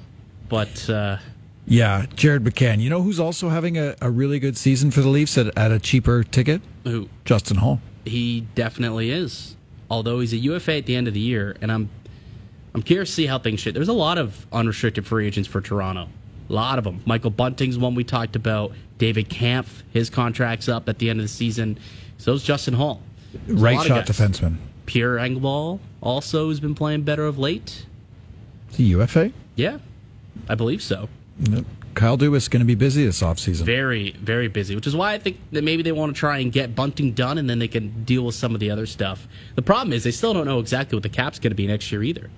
[0.49, 1.19] But uh,
[1.67, 2.81] yeah, Jared McCann.
[2.81, 5.73] You know who's also having a, a really good season for the Leafs at, at
[5.73, 6.63] a cheaper ticket?
[6.85, 7.09] Who?
[7.25, 7.81] Justin Holl.
[8.05, 9.57] He definitely is.
[9.91, 11.91] Although he's a UFA at the end of the year, and I'm
[12.75, 13.75] I'm curious to see how things shit.
[13.75, 16.09] There's a lot of unrestricted free agents for Toronto.
[16.49, 17.03] A lot of them.
[17.07, 18.73] Michael Bunting's one we talked about.
[18.99, 21.79] David Kampf, his contract's up at the end of the season.
[22.19, 23.03] So is Justin Holl.
[23.47, 24.57] There's right shot defenseman.
[24.87, 27.87] Pierre Engvall also has been playing better of late.
[28.77, 29.33] The UFA?
[29.55, 29.79] Yeah,
[30.49, 31.09] I believe so.
[31.95, 33.63] Kyle Dubas is going to be busy this offseason.
[33.63, 36.53] Very, very busy, which is why I think that maybe they want to try and
[36.53, 39.27] get Bunting done and then they can deal with some of the other stuff.
[39.55, 41.91] The problem is they still don't know exactly what the cap's going to be next
[41.91, 42.31] year either.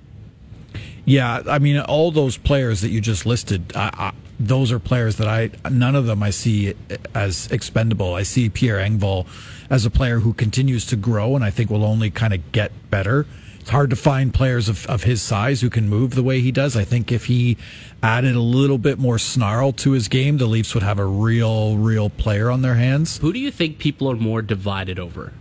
[1.05, 5.17] Yeah, I mean, all those players that you just listed, I, I, those are players
[5.17, 6.75] that I, none of them I see
[7.15, 8.15] as expendable.
[8.15, 9.27] I see Pierre Engvall
[9.71, 12.73] as a player who continues to grow and I think will only kind of get
[12.91, 13.27] better
[13.69, 16.51] it's hard to find players of, of his size who can move the way he
[16.51, 16.75] does.
[16.75, 17.59] I think if he
[18.03, 21.77] added a little bit more snarl to his game, the Leafs would have a real,
[21.77, 23.19] real player on their hands.
[23.19, 25.35] Who do you think people are more divided over?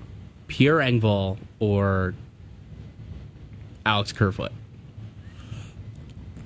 [0.49, 2.15] Pierre Engvall or
[3.85, 4.51] Alex Kerfoot?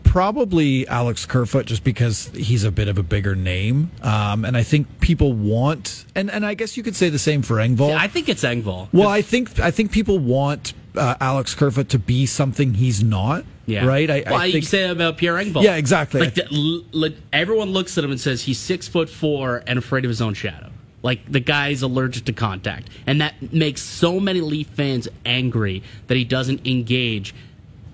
[0.04, 4.62] Probably Alex Kerfoot, just because he's a bit of a bigger name, um, and I
[4.62, 7.90] think people want, and, and I guess you could say the same for Engvall.
[7.90, 8.90] Yeah, I think it's Engvall.
[8.94, 13.46] Well, I think I think people want uh, Alex Kerfoot to be something he's not.
[13.66, 13.86] Yeah.
[13.86, 14.10] Right.
[14.10, 15.64] I, well, I think, you say about Pierre Engvall.
[15.64, 16.22] Yeah, exactly.
[16.22, 20.04] Like, the, like everyone looks at him and says he's six foot four and afraid
[20.04, 20.70] of his own shadow.
[21.04, 26.16] Like the guy's allergic to contact, and that makes so many Leaf fans angry that
[26.16, 27.34] he doesn't engage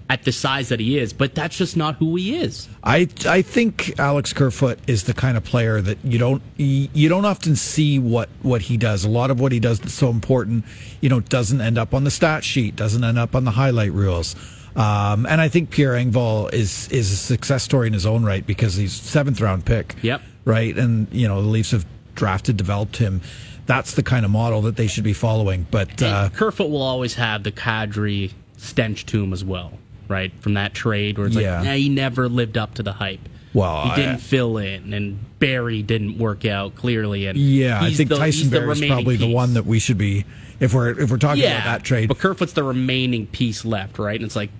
[0.09, 2.69] at the size that he is, but that's just not who he is.
[2.83, 7.25] I I think Alex Kerfoot is the kind of player that you don't you don't
[7.25, 9.03] often see what what he does.
[9.03, 10.65] A lot of what he does that's so important,
[11.01, 13.91] you know, doesn't end up on the stat sheet, doesn't end up on the highlight
[13.91, 14.35] reels.
[14.75, 18.45] Um, and I think Pierre Engvall is is a success story in his own right
[18.45, 19.95] because he's seventh round pick.
[20.01, 20.21] Yep.
[20.45, 23.21] Right, and you know the Leafs have drafted, developed him.
[23.65, 25.67] That's the kind of model that they should be following.
[25.69, 29.73] But uh, Kerfoot will always have the Kadri stench to him as well
[30.09, 30.31] right?
[30.41, 31.57] From that trade where it's yeah.
[31.57, 33.21] like, nah, he never lived up to the hype.
[33.53, 37.25] Well, he didn't I, fill in, and Barrie didn't work out clearly.
[37.27, 39.25] And yeah, I think the, Tyson Barrie is probably piece.
[39.25, 40.25] the one that we should be
[40.59, 42.07] if we're if we're talking yeah, about that trade.
[42.07, 44.15] But Kerfoot's the remaining piece left, right?
[44.15, 44.51] And it's like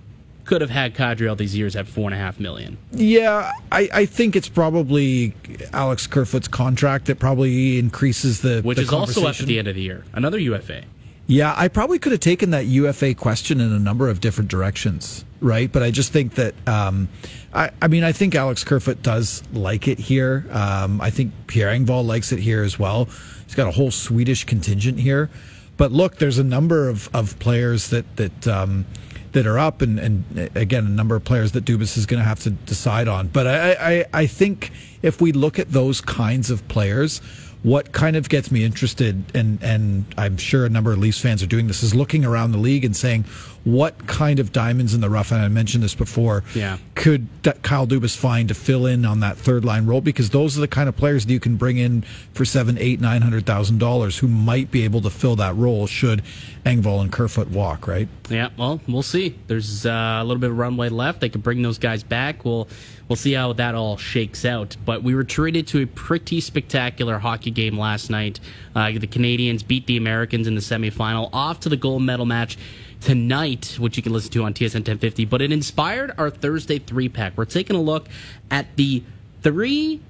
[0.48, 2.78] could have had Kadri all these years at four and a half million.
[2.90, 5.34] Yeah, I, I think it's probably
[5.74, 9.68] Alex Kerfoot's contract that probably increases the which the is also up at the end
[9.68, 10.04] of the year.
[10.14, 10.84] Another UFA.
[11.30, 15.26] Yeah, I probably could have taken that UFA question in a number of different directions,
[15.42, 15.70] right?
[15.70, 17.10] But I just think that, um,
[17.52, 20.46] I, I, mean, I think Alex Kerfoot does like it here.
[20.50, 23.10] Um, I think Pierre Engvall likes it here as well.
[23.44, 25.28] He's got a whole Swedish contingent here.
[25.76, 28.86] But look, there's a number of, of players that that um,
[29.32, 32.28] that are up, and, and again, a number of players that Dubas is going to
[32.28, 33.28] have to decide on.
[33.28, 37.20] But I, I, I think if we look at those kinds of players
[37.62, 41.42] what kind of gets me interested, and and I'm sure a number of Leafs fans
[41.42, 43.24] are doing this, is looking around the league and saying
[43.64, 45.32] what kind of diamonds in the rough.
[45.32, 46.44] And I mentioned this before.
[46.54, 50.00] Yeah, could D- Kyle Dubas find to fill in on that third line role?
[50.00, 53.00] Because those are the kind of players that you can bring in for seven, eight,
[53.00, 56.22] nine hundred thousand dollars who might be able to fill that role should
[56.68, 58.08] Engvall and Kerfoot walk, right?
[58.28, 59.38] Yeah, well, we'll see.
[59.46, 61.20] There's uh, a little bit of runway left.
[61.20, 62.44] They could bring those guys back.
[62.44, 62.68] We'll
[63.08, 64.76] we'll see how that all shakes out.
[64.84, 68.38] But we were treated to a pretty spectacular hockey game last night.
[68.74, 72.58] Uh, the Canadians beat the Americans in the semifinal, off to the gold medal match
[73.00, 75.24] tonight, which you can listen to on TSN 1050.
[75.24, 77.32] But it inspired our Thursday three pack.
[77.36, 78.08] We're taking a look
[78.50, 79.02] at the
[79.42, 80.02] three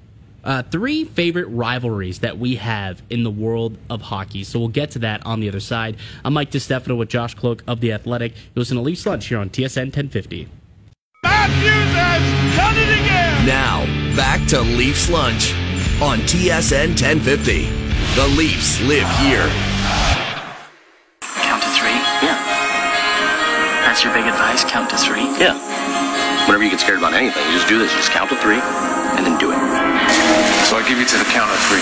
[0.49, 4.43] uh, three favorite rivalries that we have in the world of hockey.
[4.43, 5.95] So we'll get to that on the other side.
[6.25, 8.33] I'm Mike DeStefano with Josh Kloke of The Athletic.
[8.33, 10.47] You listen to Leafs Lunch here on TSN 1050.
[11.21, 13.45] Matthews has done it again.
[13.45, 13.85] Now,
[14.15, 15.53] back to Leafs Lunch
[16.01, 17.65] on TSN 1050.
[18.15, 19.45] The Leafs live here.
[21.45, 21.93] Count to three?
[22.25, 22.41] Yeah.
[23.85, 24.63] That's your big advice?
[24.63, 25.29] Count to three?
[25.37, 25.53] Yeah.
[26.47, 27.91] Whenever you get scared about anything, you just do this.
[27.91, 29.68] You just count to three and then do it.
[30.69, 31.81] So I give you to the count of three.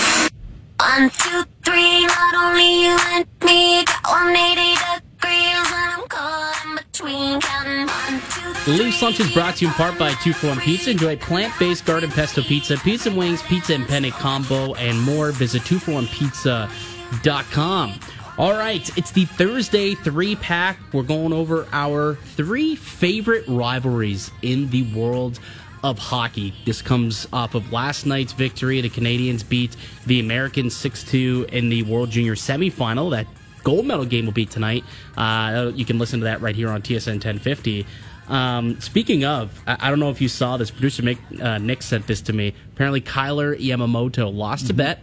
[0.80, 6.76] One, two, three, not only you and me, got 180 degrees, and I'm caught in
[6.76, 10.32] between counting one, two, The Leafs Lunch is brought to you in part by Two
[10.32, 10.90] for One Pizza.
[10.92, 15.32] Enjoy plant-based garden pesto pizza, pizza and wings, pizza and penne combo, and more.
[15.32, 17.94] Visit twoforonepizza.com.
[18.38, 20.78] All right, it's the Thursday three pack.
[20.92, 25.40] We're going over our three favorite rivalries in the world
[25.82, 26.54] of hockey.
[26.64, 28.80] This comes off of last night's victory.
[28.80, 33.10] The Canadians beat the Americans 6 2 in the World Junior semifinal.
[33.10, 33.26] That
[33.62, 34.84] gold medal game will be tonight.
[35.16, 37.86] Uh, you can listen to that right here on TSN 1050.
[38.28, 40.70] Um, speaking of, I, I don't know if you saw this.
[40.70, 42.54] Producer Nick, uh, Nick sent this to me.
[42.74, 45.00] Apparently, Kailer Yamamoto lost a bet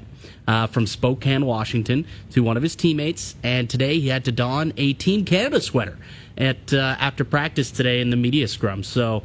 [0.47, 4.73] uh, from Spokane, Washington, to one of his teammates, and today he had to don
[4.77, 5.97] a Team Canada sweater
[6.37, 8.83] at uh, after practice today in the media scrum.
[8.83, 9.23] So.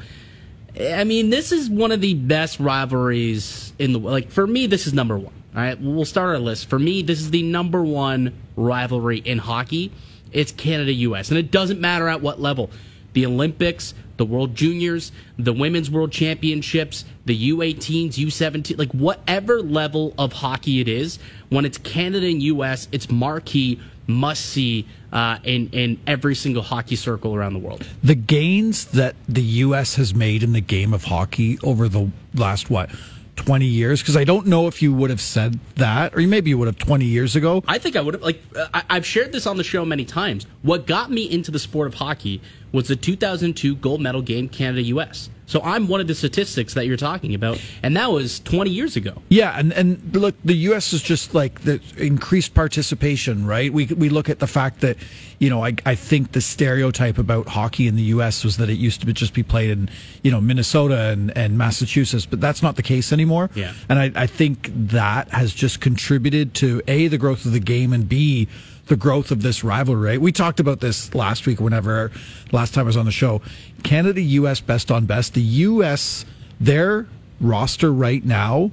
[0.78, 4.30] I mean, this is one of the best rivalries in the like.
[4.30, 5.32] For me, this is number one.
[5.54, 6.68] All right, we'll start our list.
[6.68, 9.90] For me, this is the number one rivalry in hockey.
[10.32, 11.30] It's Canada U.S.
[11.30, 12.70] and it doesn't matter at what level.
[13.14, 20.14] The Olympics, the World Juniors, the Women's World Championships, the U18s, U17, like whatever level
[20.16, 25.70] of hockey it is, when it's Canada and U.S., it's marquee, must see uh, in
[25.70, 27.86] in every single hockey circle around the world.
[28.02, 29.96] The gains that the U.S.
[29.96, 32.90] has made in the game of hockey over the last what.
[33.36, 36.58] 20 years because I don't know if you would have said that or maybe you
[36.58, 37.64] would have 20 years ago.
[37.66, 40.04] I think I would have like uh, I, I've shared this on the show many
[40.04, 40.46] times.
[40.60, 44.82] What got me into the sport of hockey was the 2002 gold medal game Canada
[44.82, 45.30] US.
[45.50, 48.94] So I'm one of the statistics that you're talking about, and that was 20 years
[48.94, 49.20] ago.
[49.30, 50.92] Yeah, and, and look, the U.S.
[50.92, 53.72] is just like the increased participation, right?
[53.72, 54.96] We we look at the fact that,
[55.40, 58.44] you know, I, I think the stereotype about hockey in the U.S.
[58.44, 59.90] was that it used to just be played in,
[60.22, 63.50] you know, Minnesota and, and Massachusetts, but that's not the case anymore.
[63.56, 63.72] Yeah.
[63.88, 67.92] And I, I think that has just contributed to, A, the growth of the game,
[67.92, 68.46] and B,
[68.90, 70.18] the growth of this rivalry.
[70.18, 72.10] We talked about this last week whenever
[72.50, 73.40] last time I was on the show.
[73.84, 75.32] Canada US best on best.
[75.34, 76.26] The US
[76.60, 77.06] their
[77.40, 78.72] roster right now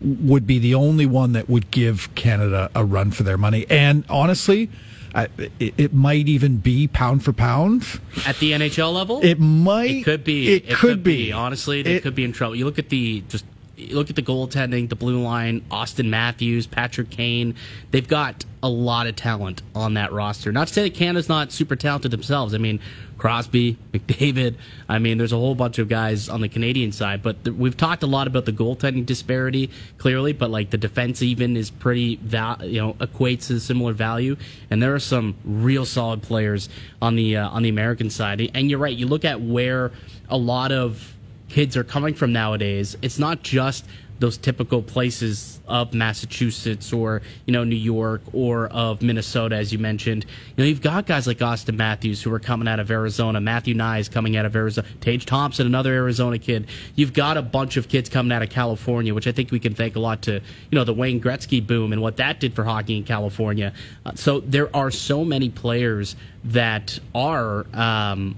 [0.00, 3.66] would be the only one that would give Canada a run for their money.
[3.70, 4.68] And honestly,
[5.14, 5.28] I,
[5.60, 7.84] it, it might even be pound for pound.
[8.26, 9.90] At the NHL level, It might.
[9.90, 10.54] It could be.
[10.54, 11.30] It, could, be.
[11.30, 12.56] Honestly, they It- could be in trouble.
[12.56, 13.44] You look at the just.
[13.90, 17.54] Look at the goaltending, the blue line, Auston Matthews, Patrick Kane.
[17.90, 20.52] They've got a lot of talent on that roster.
[20.52, 22.54] Not to say that Canada's not super talented themselves.
[22.54, 22.80] I mean,
[23.16, 24.56] Crosby, McDavid.
[24.88, 27.22] I mean, there's a whole bunch of guys on the Canadian side.
[27.22, 30.32] But th- we've talked a lot about the goaltending disparity, clearly.
[30.32, 34.36] But like the defense, even is pretty, val- you know, equates to similar value.
[34.70, 36.68] And there are some real solid players
[37.00, 38.50] on the uh, on the American side.
[38.54, 38.96] And you're right.
[38.96, 39.92] You look at where
[40.28, 41.14] a lot of
[41.50, 42.96] kids are coming from nowadays.
[43.02, 43.84] It's not just
[44.20, 49.78] those typical places of Massachusetts or you know New York or of Minnesota, as you
[49.78, 50.26] mentioned.
[50.56, 53.40] You know, you've got guys like Auston Matthews who are coming out of Arizona.
[53.40, 54.86] Matthew Nye is coming out of Arizona.
[55.00, 56.68] Tage Thompson, another Arizona kid.
[56.94, 59.74] You've got a bunch of kids coming out of California, which I think we can
[59.74, 60.40] thank a lot to you
[60.72, 63.72] know the Wayne Gretzky boom and what that did for hockey in California.
[64.04, 67.66] Uh, so there are so many players that are.
[67.74, 68.36] Um,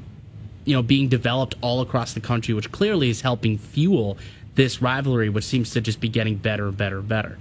[0.65, 4.17] you know, being developed all across the country, which clearly is helping fuel
[4.55, 7.39] this rivalry, which seems to just be getting better and better and better.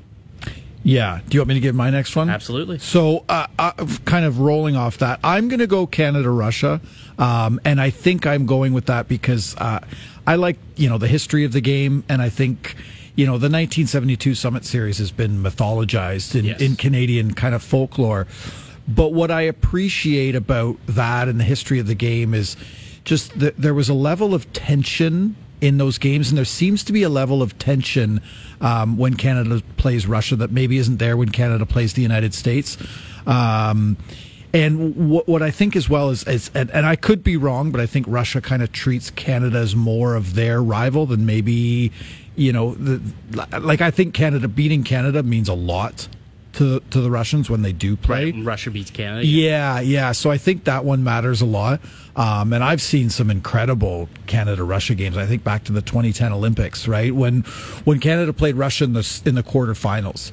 [0.84, 1.20] Yeah.
[1.30, 2.30] Do you want me to give my next one?
[2.30, 2.80] Absolutely.
[2.80, 3.74] So, uh, uh,
[4.06, 6.82] kind of rolling off that, I'm going to go Canada Russia,
[7.20, 9.82] um, and I think I'm going with that because uh,
[10.26, 12.76] I like you know the history of the game, and I think
[13.16, 16.62] you know the 1972 Summit Series has been mythologized in, Yes.
[16.62, 18.26] in Canadian kind of folklore.
[18.88, 22.58] But what I appreciate about that and the history of the game is
[23.12, 26.94] just th- there was a level of tension in those games, and there seems to
[26.94, 28.22] be a level of tension
[28.62, 32.78] um, when Canada plays Russia that maybe isn't there when Canada plays the United States.
[33.28, 33.98] Um,
[34.54, 37.70] and what, what I think as well is, is and, and I could be wrong,
[37.70, 41.92] but I think Russia kind of treats Canada as more of their rival than maybe,
[42.38, 43.02] you know, the,
[43.60, 46.08] like I think Canada beating Canada means a lot
[46.54, 48.32] to to the Russians when they do play.
[48.32, 49.26] Right, Russia beats Canada.
[49.26, 50.12] Yeah, yeah.
[50.12, 51.82] So I think that one matters a lot.
[52.16, 55.18] Um, and I've seen some incredible Canada Russia games.
[55.18, 57.42] I think back to the 2010 Olympics, right when
[57.86, 60.32] when Canada played Russia in the in the quarterfinals.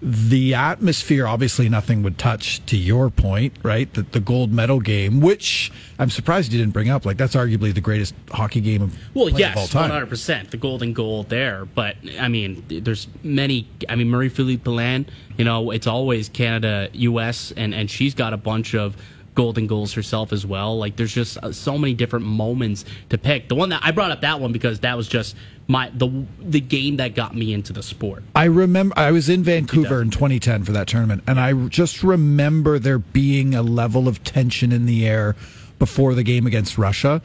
[0.00, 2.64] The atmosphere, obviously, nothing would touch.
[2.66, 3.92] To your point, right?
[3.92, 7.04] The, the gold medal game, which I'm surprised you didn't bring up.
[7.04, 9.82] Like that's arguably the greatest hockey game of, Well, yes, of all time.
[9.82, 11.64] one hundred percent, the golden goal there.
[11.64, 13.68] But I mean, there's many.
[13.88, 15.06] I mean, Marie-Philip Poulin.
[15.36, 17.52] You know, it's always Canada, U.S.
[17.56, 18.96] and and she's got a bunch of
[19.38, 20.76] golden goals herself as well.
[20.76, 23.48] Like, there's just uh, so many different moments to pick.
[23.48, 25.36] The one that I brought up that one because that was just
[25.68, 28.24] my the the game that got me into the sport.
[28.34, 32.80] I remember I was in Vancouver in 2010 for that tournament, and I just remember
[32.80, 35.36] there being a level of tension in the air
[35.78, 37.22] before the game against Russia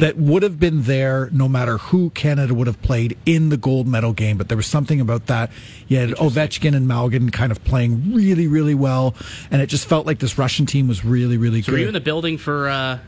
[0.00, 3.86] that would have been there no matter who Canada would have played in the gold
[3.88, 4.36] medal game.
[4.36, 5.50] But there was something about that.
[5.88, 9.14] You had Ovechkin and Malkin kind of playing really, really well,
[9.50, 11.72] and it just felt like this Russian team was really, really So good.
[11.72, 12.98] were you in the building for uh,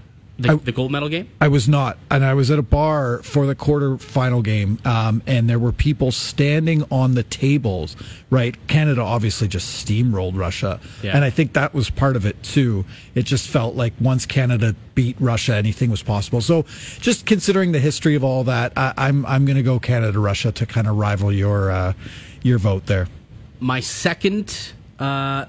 [0.42, 1.28] the, the gold medal game?
[1.40, 5.48] I was not, and I was at a bar for the quarterfinal game, um, and
[5.48, 7.96] there were people standing on the tables.
[8.30, 11.16] Right, Canada obviously just steamrolled Russia, Yeah.
[11.16, 12.84] and I think that was part of it too.
[13.14, 16.40] It just felt like once Canada beat Russia, anything was possible.
[16.40, 16.64] So,
[17.00, 20.52] just considering the history of all that, I, I'm I'm going to go Canada Russia
[20.52, 21.92] to kind of rival your uh,
[22.42, 23.08] your vote there.
[23.58, 25.46] my second, uh,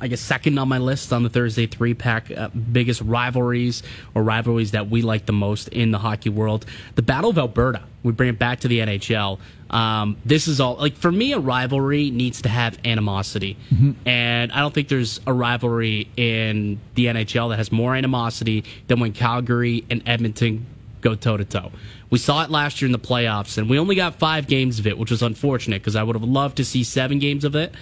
[0.00, 3.82] I guess, second on my list on the Thursday three pack uh, biggest rivalries
[4.14, 6.66] or rivalries that we like the most in the hockey world.
[6.94, 7.82] The Battle of Alberta.
[8.02, 9.38] We bring it back to the NHL.
[9.68, 13.58] Um, this is all like for me, a rivalry needs to have animosity,
[14.06, 19.00] and I don't think there's a rivalry in the NHL that has more animosity than
[19.00, 20.66] when Calgary and Edmonton
[21.00, 21.72] go toe to toe.
[22.10, 24.86] We saw it last year in the playoffs, and we only got five games of
[24.86, 27.72] it, which was unfortunate because I would have loved to see seven games of it.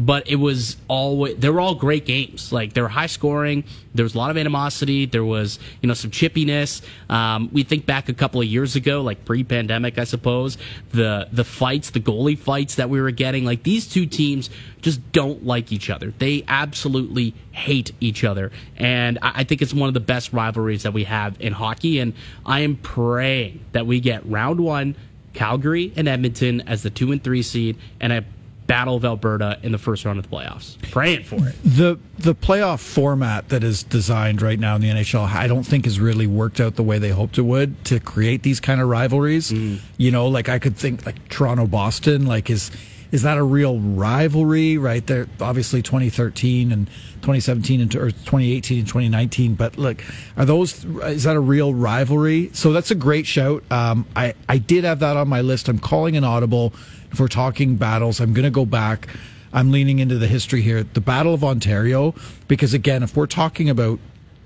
[0.00, 2.52] But it was always they were all great games.
[2.52, 3.64] Like they were high scoring.
[3.94, 5.06] There was a lot of animosity.
[5.06, 6.82] There was you know some chippiness.
[7.10, 10.56] Um, we think back a couple of years ago, like pre-pandemic, I suppose
[10.92, 13.44] the the fights, the goalie fights that we were getting.
[13.44, 14.50] Like these two teams
[14.82, 16.14] just don't like each other.
[16.16, 20.84] They absolutely hate each other, and I, I think it's one of the best rivalries
[20.84, 21.98] that we have in hockey.
[21.98, 22.14] And
[22.46, 24.94] I am praying that we get round one,
[25.34, 28.24] Calgary and Edmonton as the two and three seed, and a
[28.68, 30.80] Battle of Alberta in the first round of the playoffs.
[30.92, 31.56] Praying for it.
[31.64, 35.86] the the playoff format that is designed right now in the NHL, I don't think
[35.86, 38.88] has really worked out the way they hoped it would to create these kind of
[38.88, 39.50] rivalries.
[39.50, 39.84] Mm-hmm.
[39.96, 42.70] You know, like I could think like Toronto Boston, like is
[43.10, 44.78] is that a real rivalry?
[44.78, 46.86] Right there, obviously 2013 and
[47.22, 49.54] 2017 and or 2018 and 2019.
[49.54, 50.02] But look,
[50.36, 52.50] are those is that a real rivalry?
[52.52, 53.64] So that's a great shout.
[53.70, 55.68] Um, I I did have that on my list.
[55.68, 56.72] I'm calling an audible.
[57.10, 59.08] If we're talking battles, I'm going to go back.
[59.52, 60.82] I'm leaning into the history here.
[60.82, 62.14] The Battle of Ontario,
[62.48, 63.98] because again, if we're talking about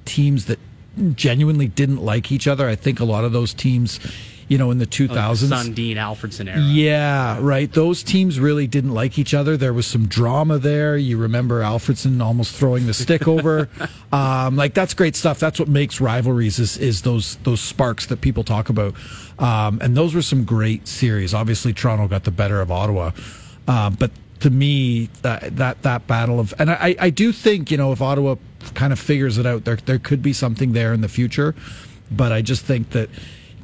[0.05, 0.59] teams that
[1.15, 3.99] genuinely didn't like each other, I think a lot of those teams,
[4.53, 5.49] you know, in the 2000s.
[5.49, 6.61] Sundin Alfredsson era.
[6.61, 7.73] Yeah, right.
[7.73, 9.57] Those teams really didn't like each other.
[9.57, 10.95] There was some drama there.
[10.95, 13.71] You remember Alfredsson almost throwing the stick over.
[14.13, 15.39] um, like that's great stuff.
[15.39, 18.95] That's what makes rivalries is is those those sparks that people talk about.
[19.39, 21.33] Um, and those were some great series.
[21.33, 23.13] Obviously, Toronto got the better of Ottawa,
[23.67, 27.79] um, but to me, that that that battle of and I I do think you
[27.79, 28.35] know if Ottawa
[28.75, 31.55] kind of figures it out, there there could be something there in the future.
[32.11, 33.09] But I just think that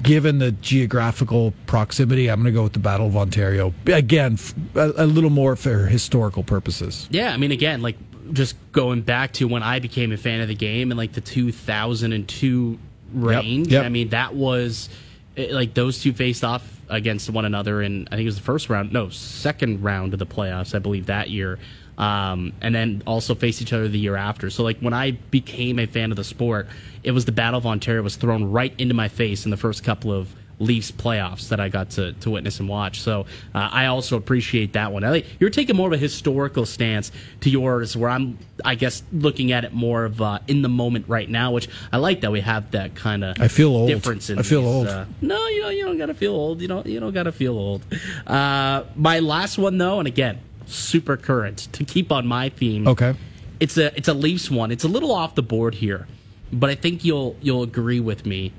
[0.03, 3.73] given the geographical proximity, I'm going to go with the Battle of Ontario.
[3.87, 7.09] Again, f- a, a little more for historical purposes.
[7.11, 7.97] Yeah, I mean, again, like
[8.33, 11.21] just going back to when I became a fan of the game in like the
[11.21, 12.79] 2002
[13.13, 13.69] range.
[13.69, 13.85] yep.
[13.85, 14.89] I mean, that was
[15.37, 18.43] eh, like those two faced off against one another in I think it was the
[18.43, 21.59] first round, no, second round of the playoffs, I believe that year.
[21.97, 24.51] Um, and then also faced each other the year after.
[24.51, 26.69] So like when I became a fan of the sport,
[27.03, 29.83] it was the Battle of Ontario was thrown right into my face in the first
[29.83, 33.01] couple of Leafs playoffs that I got to, to witness and watch.
[33.01, 35.05] So uh, I also appreciate that one.
[35.05, 39.53] I You're taking more of a historical stance to yours, where I'm, I guess, looking
[39.53, 42.41] at it more of uh, in the moment right now, which I like that we
[42.41, 43.89] have that kind of I feel old.
[43.89, 44.31] difference.
[44.31, 44.87] In I feel these, old.
[44.89, 46.61] Uh, no, you know, you don't gotta feel old.
[46.61, 47.83] You don't, you don't gotta feel old.
[48.27, 52.87] Uh, my last one though, and again, super current to keep on my theme.
[52.89, 53.15] Okay.
[53.61, 54.71] It's a it's a Leafs one.
[54.71, 56.07] It's a little off the board here,
[56.53, 58.53] but I think you'll you'll agree with me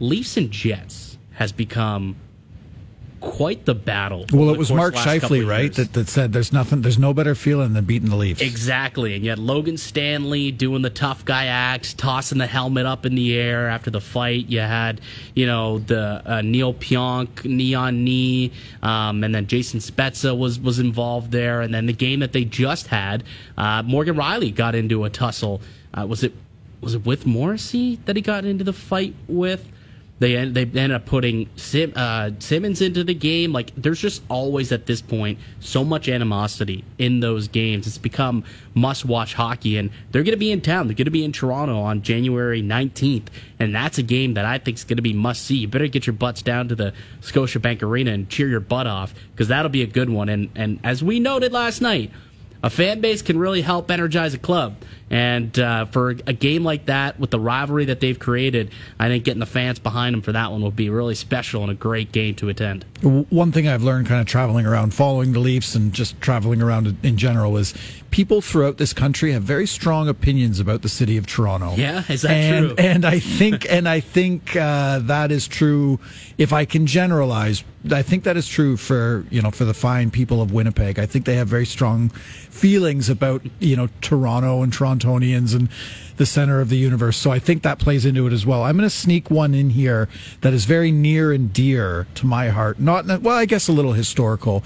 [0.00, 1.05] Leafs and Jets
[1.36, 2.16] has become
[3.20, 4.26] quite the battle.
[4.32, 6.82] Well, it was Mark of the last couple Scheifele, right, that, that said there's nothing,
[6.82, 8.40] there's no better feeling than beating the Leafs.
[8.40, 13.14] Exactly, and yet Logan Stanley doing the tough guy acts, tossing the helmet up in
[13.14, 14.46] the air after the fight.
[14.46, 15.00] You had,
[15.34, 20.60] you know, the uh, Neal Pionk knee on knee, um, and then Jason Spezza was
[20.60, 21.62] was involved there.
[21.62, 23.24] And then the game that they just had,
[23.56, 25.60] uh, Morgan Rielly got into a tussle.
[25.92, 26.32] Uh, was it
[26.80, 29.72] was it with Morrissey that he got into the fight with?
[30.18, 33.52] They end, they ended up putting Sim, uh, Simmonds into the game.
[33.52, 37.86] Like there's just always at this point so much animosity in those games.
[37.86, 38.44] It's become
[38.74, 40.86] must watch hockey, and they're going to be in town.
[40.86, 43.26] They're going to be in Toronto on January 19th,
[43.58, 45.56] and that's a game that I think is going to be must see.
[45.56, 49.14] You better get your butts down to the Scotiabank Arena and cheer your butt off
[49.32, 50.30] because that'll be a good one.
[50.30, 52.10] And and as we noted last night
[52.62, 54.76] a fan base can really help energize a club.
[55.08, 59.24] And uh, for a game like that, with the rivalry that they've created, I think
[59.24, 62.10] getting the fans behind them for that one will be really special and a great
[62.10, 62.84] game to attend.
[63.02, 66.96] One thing I've learned kind of traveling around, following the Leafs and just traveling around
[67.04, 67.72] in general is
[68.10, 71.74] people throughout this country have very strong opinions about the city of Toronto.
[71.76, 72.74] Yeah, is that and, true?
[72.78, 76.00] And I think, and I think uh, that is true.
[76.38, 80.10] If I can generalize, I think that is true for you know for the fine
[80.10, 80.98] people of Winnipeg.
[80.98, 85.68] I think they have very strong feelings about you know Toronto and Torontonians and
[86.16, 87.16] the center of the universe.
[87.16, 88.62] So I think that plays into it as well.
[88.62, 90.08] I'm going to sneak one in here
[90.40, 92.78] that is very near and dear to my heart.
[92.80, 94.64] Not well, I guess a little historical.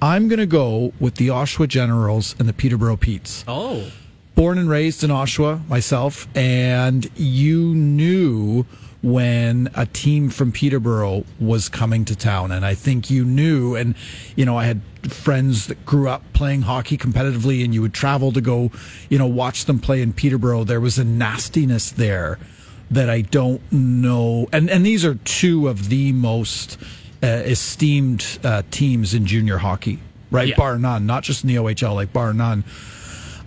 [0.00, 3.90] I'm going to go with the Oshawa Generals and the Peterborough Petes Oh,
[4.36, 8.64] born and raised in Oshawa myself, and you knew
[9.02, 12.50] when a team from Peterborough was coming to town.
[12.50, 13.94] And I think you knew, and,
[14.34, 18.32] you know, I had friends that grew up playing hockey competitively, and you would travel
[18.32, 18.72] to go,
[19.08, 20.64] you know, watch them play in Peterborough.
[20.64, 22.38] There was a nastiness there
[22.90, 24.48] that I don't know.
[24.52, 26.76] And, and these are two of the most
[27.22, 30.48] uh, esteemed uh, teams in junior hockey, right?
[30.48, 30.56] Yeah.
[30.56, 32.64] Bar none, not just in the OHL, like bar none.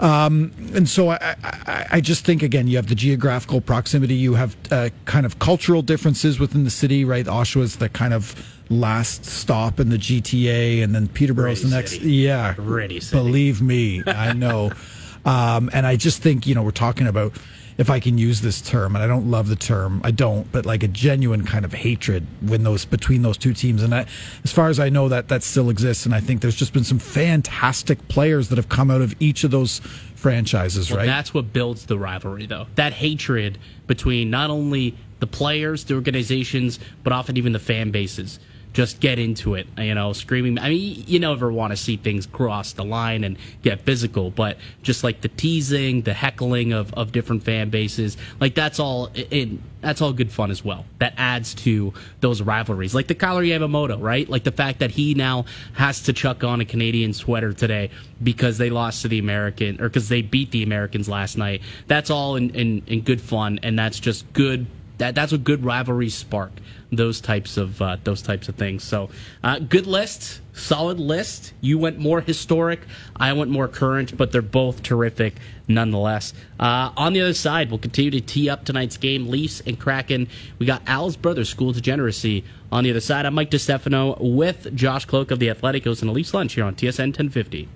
[0.01, 4.33] Um, and so I, I, I just think again, you have the geographical proximity, you
[4.33, 7.25] have uh, kind of cultural differences within the city, right?
[7.25, 8.35] Oshawa's the kind of
[8.69, 11.91] last stop in the GTA, and then Peterborough's the next.
[11.91, 12.13] city.
[12.13, 13.21] Yeah, Pretty city.
[13.21, 14.71] Believe me, I know.
[15.25, 17.33] um, and I just think you know we're talking about.
[17.81, 20.67] If I can use this term, and I don't love the term, I don't, but
[20.67, 24.07] like a genuine kind of hatred when those between those two teams, and that,
[24.43, 26.83] as far as I know, that that still exists, and I think there's just been
[26.83, 29.79] some fantastic players that have come out of each of those
[30.13, 31.07] franchises, well, right?
[31.07, 32.67] that's what builds the rivalry, though.
[32.75, 33.57] That hatred
[33.87, 38.39] between not only the players, the organizations, but often even the fan bases.
[38.73, 40.57] Just get into it, you know, screaming.
[40.57, 44.57] I mean, you never want to see things cross the line and get physical, but
[44.81, 49.61] just like the teasing, the heckling of, of different fan bases, like that's all in
[49.81, 50.85] that's all good fun as well.
[50.99, 54.29] That adds to those rivalries, like the Kailer Yamamoto, right?
[54.29, 57.89] Like the fact that he now has to chuck on a Canadian sweater today
[58.21, 61.61] because they lost to the American or because they beat the Americans last night.
[61.87, 64.67] That's all in, in, in good fun, and that's just good
[65.01, 66.51] that that's what good rivalries spark
[66.91, 68.83] those types of uh, those types of things.
[68.83, 69.09] So,
[69.43, 71.53] uh, good list, solid list.
[71.59, 72.81] You went more historic,
[73.15, 75.35] I went more current, but they're both terrific
[75.67, 76.33] nonetheless.
[76.59, 79.27] Uh, on the other side, we'll continue to tee up tonight's game.
[79.27, 80.27] Leafs and Kraken.
[80.59, 82.43] We got Al's brother, School Degeneracy.
[82.71, 86.13] On the other side, I'm Mike DeStefano with Josh Kloke of the Athleticos and a
[86.13, 87.67] Leafs lunch here on TSN 1050.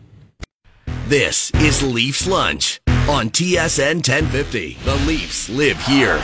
[1.08, 4.78] This is Leafs Lunch on TSN 1050.
[4.84, 6.22] The Leafs live here.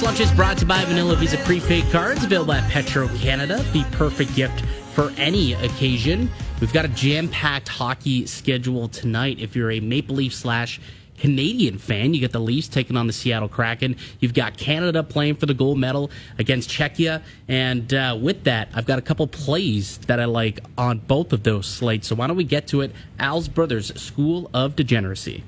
[0.00, 3.64] Lunch is brought to you by Vanilla Visa prepaid cards available at Petro Canada.
[3.72, 4.64] The perfect gift
[4.94, 6.30] for any occasion.
[6.60, 9.38] We've got a jam-packed hockey schedule tonight.
[9.38, 10.80] If you're a Maple Leaf slash
[11.18, 13.96] Canadian fan, you get the Leafs taking on the Seattle Kraken.
[14.18, 18.86] You've got Canada playing for the gold medal against Czechia, and uh, with that, I've
[18.86, 22.08] got a couple plays that I like on both of those slates.
[22.08, 22.92] So why don't we get to it?
[23.18, 25.44] Al's Brothers School of Degeneracy.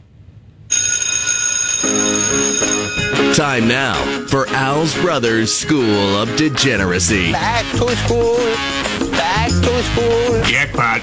[3.35, 3.95] Time now
[4.29, 7.33] for Al's Brothers School of Degeneracy.
[7.33, 8.37] Back to school.
[9.11, 10.43] Back to school.
[10.45, 11.01] Jackpot.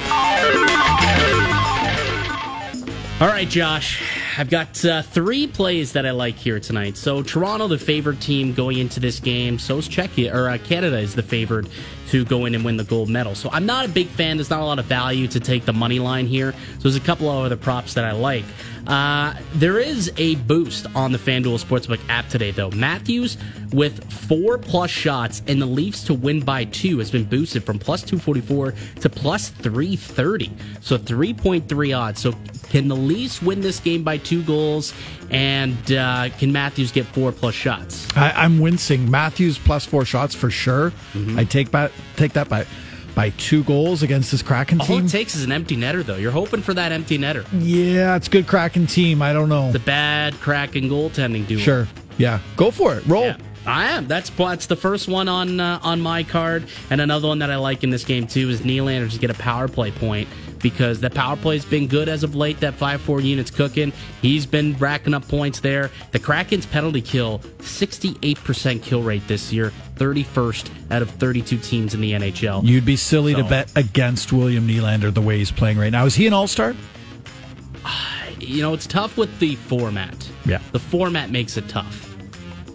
[3.19, 4.01] All right, Josh.
[4.37, 6.95] I've got uh, three plays that I like here tonight.
[6.95, 9.59] So Toronto, the favored team going into this game.
[9.59, 11.67] So is Czechia or uh, Canada is the favored
[12.11, 13.35] to go in and win the gold medal.
[13.35, 14.35] So I'm not a big fan.
[14.35, 16.51] There's not a lot of value to take the money line here.
[16.51, 18.43] So there's a couple of other props that I like.
[18.85, 22.69] Uh, there is a boost on the FanDuel Sportsbook app today, though.
[22.71, 23.37] Matthews
[23.71, 27.79] with four plus shots and the Leafs to win by two has been boosted from
[27.79, 30.51] plus 244 to plus 330.
[30.81, 32.19] So 3.3 odds.
[32.21, 32.33] So
[32.69, 34.93] Can the Leafs win this game by two goals?
[35.31, 38.07] And uh, can Matthews get four plus shots?
[38.15, 39.09] I, I'm wincing.
[39.09, 40.91] Matthews plus four shots for sure.
[41.13, 41.39] Mm-hmm.
[41.39, 42.65] I take that take that by
[43.15, 45.05] by two goals against this Kraken All team.
[45.05, 46.15] it takes is an empty netter, though.
[46.15, 47.45] You're hoping for that empty netter.
[47.53, 49.21] yeah, it's good Kraken team.
[49.21, 49.71] I don't know.
[49.71, 51.59] The bad Kraken goaltending duo.
[51.59, 51.87] Sure.
[52.17, 52.39] Yeah.
[52.57, 53.05] Go for it.
[53.05, 53.23] Roll.
[53.23, 54.07] Yeah, I am.
[54.07, 57.55] That's that's the first one on uh, on my card, and another one that I
[57.55, 60.27] like in this game too is Nylander to get a power play point
[60.61, 62.59] because that power play's been good as of late.
[62.59, 63.91] That five four units cooking.
[64.21, 65.91] He's been racking up points there.
[66.11, 71.09] The Kraken's penalty kill sixty eight percent kill rate this year, thirty first out of
[71.09, 72.63] thirty two teams in the NHL.
[72.63, 76.05] You'd be silly to bet against William Nylander the way he's playing right now.
[76.05, 76.75] Is he an all star?
[77.83, 77.89] Uh,
[78.39, 80.29] you know, it's tough with the format.
[80.45, 80.59] Yeah.
[80.71, 82.07] The format makes it tough.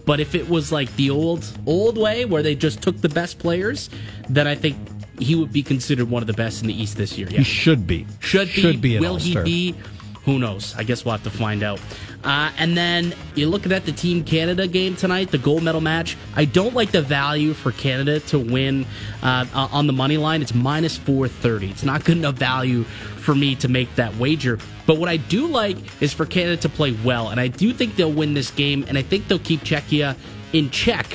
[0.05, 3.39] But if it was like the old old way where they just took the best
[3.39, 3.91] players,
[4.29, 4.77] then I think
[5.19, 7.29] he would be considered one of the best in the East this year.
[7.31, 7.39] Yeah.
[7.39, 8.07] He should be.
[8.21, 8.53] Should be.
[8.53, 9.45] Should be an Will all-star.
[9.45, 9.79] he be?
[10.25, 10.75] Who knows?
[10.77, 11.81] I guess we'll have to find out.
[12.25, 16.17] Uh, and then you're looking at the Team Canada game tonight, the gold medal match.
[16.35, 18.85] I don't like the value for Canada to win
[19.23, 20.43] uh, on the money line.
[20.43, 21.71] It's minus 430.
[21.71, 24.59] It's not good enough value for me to make that wager.
[24.87, 27.29] But what I do like is for Canada to play well.
[27.29, 28.85] And I do think they'll win this game.
[28.89, 30.17] And I think they'll keep Czechia
[30.53, 31.07] in check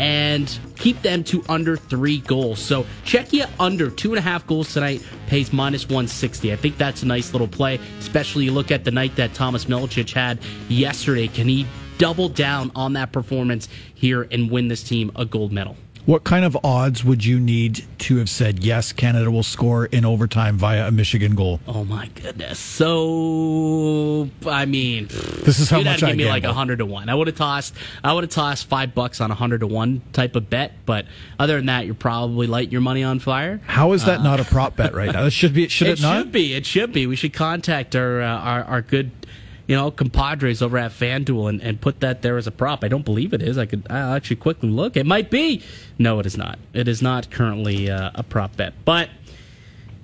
[0.00, 2.58] and keep them to under three goals.
[2.58, 6.52] So Czechia under two and a half goals tonight pays minus 160.
[6.52, 9.66] I think that's a nice little play, especially you look at the night that Thomas
[9.66, 10.38] Milicic had
[10.68, 11.28] yesterday.
[11.28, 11.66] Can he
[11.98, 15.76] double down on that performance here and win this team a gold medal?
[16.06, 20.04] What kind of odds would you need to have said yes, Canada will score in
[20.04, 21.60] overtime via a Michigan goal?
[21.68, 22.58] Oh my goodness!
[22.58, 26.54] So I mean, This is how much to I give me like gamble.
[26.54, 27.08] hundred to one.
[27.08, 27.74] I would have tossed.
[28.02, 30.72] I would have tossed five bucks on a hundred to one type of bet.
[30.86, 31.06] But
[31.38, 33.60] other than that, you're probably lighting your money on fire.
[33.66, 35.22] How is that not a prop bet right now?
[35.24, 35.68] That should be.
[35.68, 36.18] Should it, it not?
[36.18, 36.54] should be.
[36.54, 37.06] It should be.
[37.06, 39.10] We should contact our uh, our, our good,
[39.70, 42.82] you know, compadres over at FanDuel and, and put that there as a prop.
[42.82, 43.56] I don't believe it is.
[43.56, 44.96] I could I'll actually quickly look.
[44.96, 45.62] It might be.
[45.96, 46.58] No, it is not.
[46.74, 48.74] It is not currently uh, a prop bet.
[48.84, 49.10] But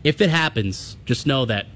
[0.05, 1.67] if it happens, just know that.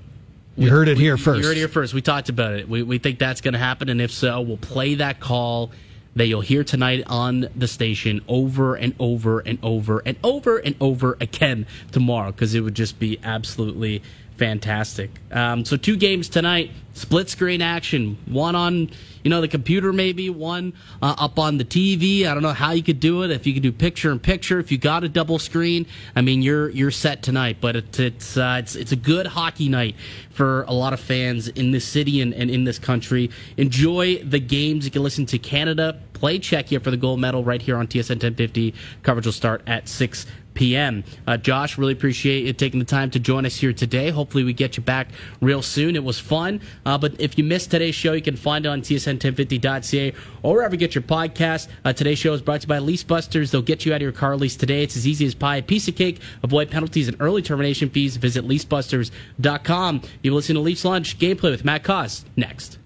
[0.57, 1.45] You heard it here You first.
[1.45, 1.93] heard it here first.
[1.93, 2.69] We talked about it.
[2.69, 5.73] We, we think that's going to happen, and if so, we'll play that call
[6.15, 10.77] that you'll hear tonight on the station over and over and over and over and
[10.81, 14.01] over again tomorrow because it would just be absolutely
[14.41, 15.11] fantastic.
[15.31, 18.17] Um, so two games tonight, split screen action.
[18.25, 18.91] One on
[19.23, 20.73] you know the computer, maybe one
[21.03, 22.25] uh, up on the TV.
[22.25, 23.31] I don't know how you could do it.
[23.31, 25.85] If you could do picture in picture, if you got a double screen,
[26.17, 27.59] I mean you're you're set tonight.
[27.61, 29.95] But it's it's uh, it's, it's a good hockey night
[30.31, 33.31] for a lot of fans in this city and, and in this country.
[33.59, 34.87] Enjoy the games.
[34.87, 38.11] You can listen to Canada play Czechia for the gold medal right here on TSN
[38.11, 38.75] 1050.
[39.03, 41.05] Coverage will start at 6 p.m.
[41.27, 44.11] Uh, Josh, really appreciate you taking the time to join us here today.
[44.11, 45.09] Hopefully, we get you back
[45.41, 45.97] real soon.
[45.97, 46.61] It was fun.
[46.85, 50.75] Uh, but if you missed today's show, you can find it on tsn1050.ca or wherever
[50.75, 51.69] you get your podcast.
[51.85, 53.51] Uh, today's show is brought to you by Lease Busters.
[53.51, 54.83] They'll get you out of your car lease today.
[54.83, 56.21] It's as easy as pie, a piece of cake.
[56.43, 58.17] Avoid penalties and early termination fees.
[58.17, 60.03] Visit leasebusters.com.
[60.23, 62.79] You will listen to Leafs Lunch gameplay with Matt Cauz next.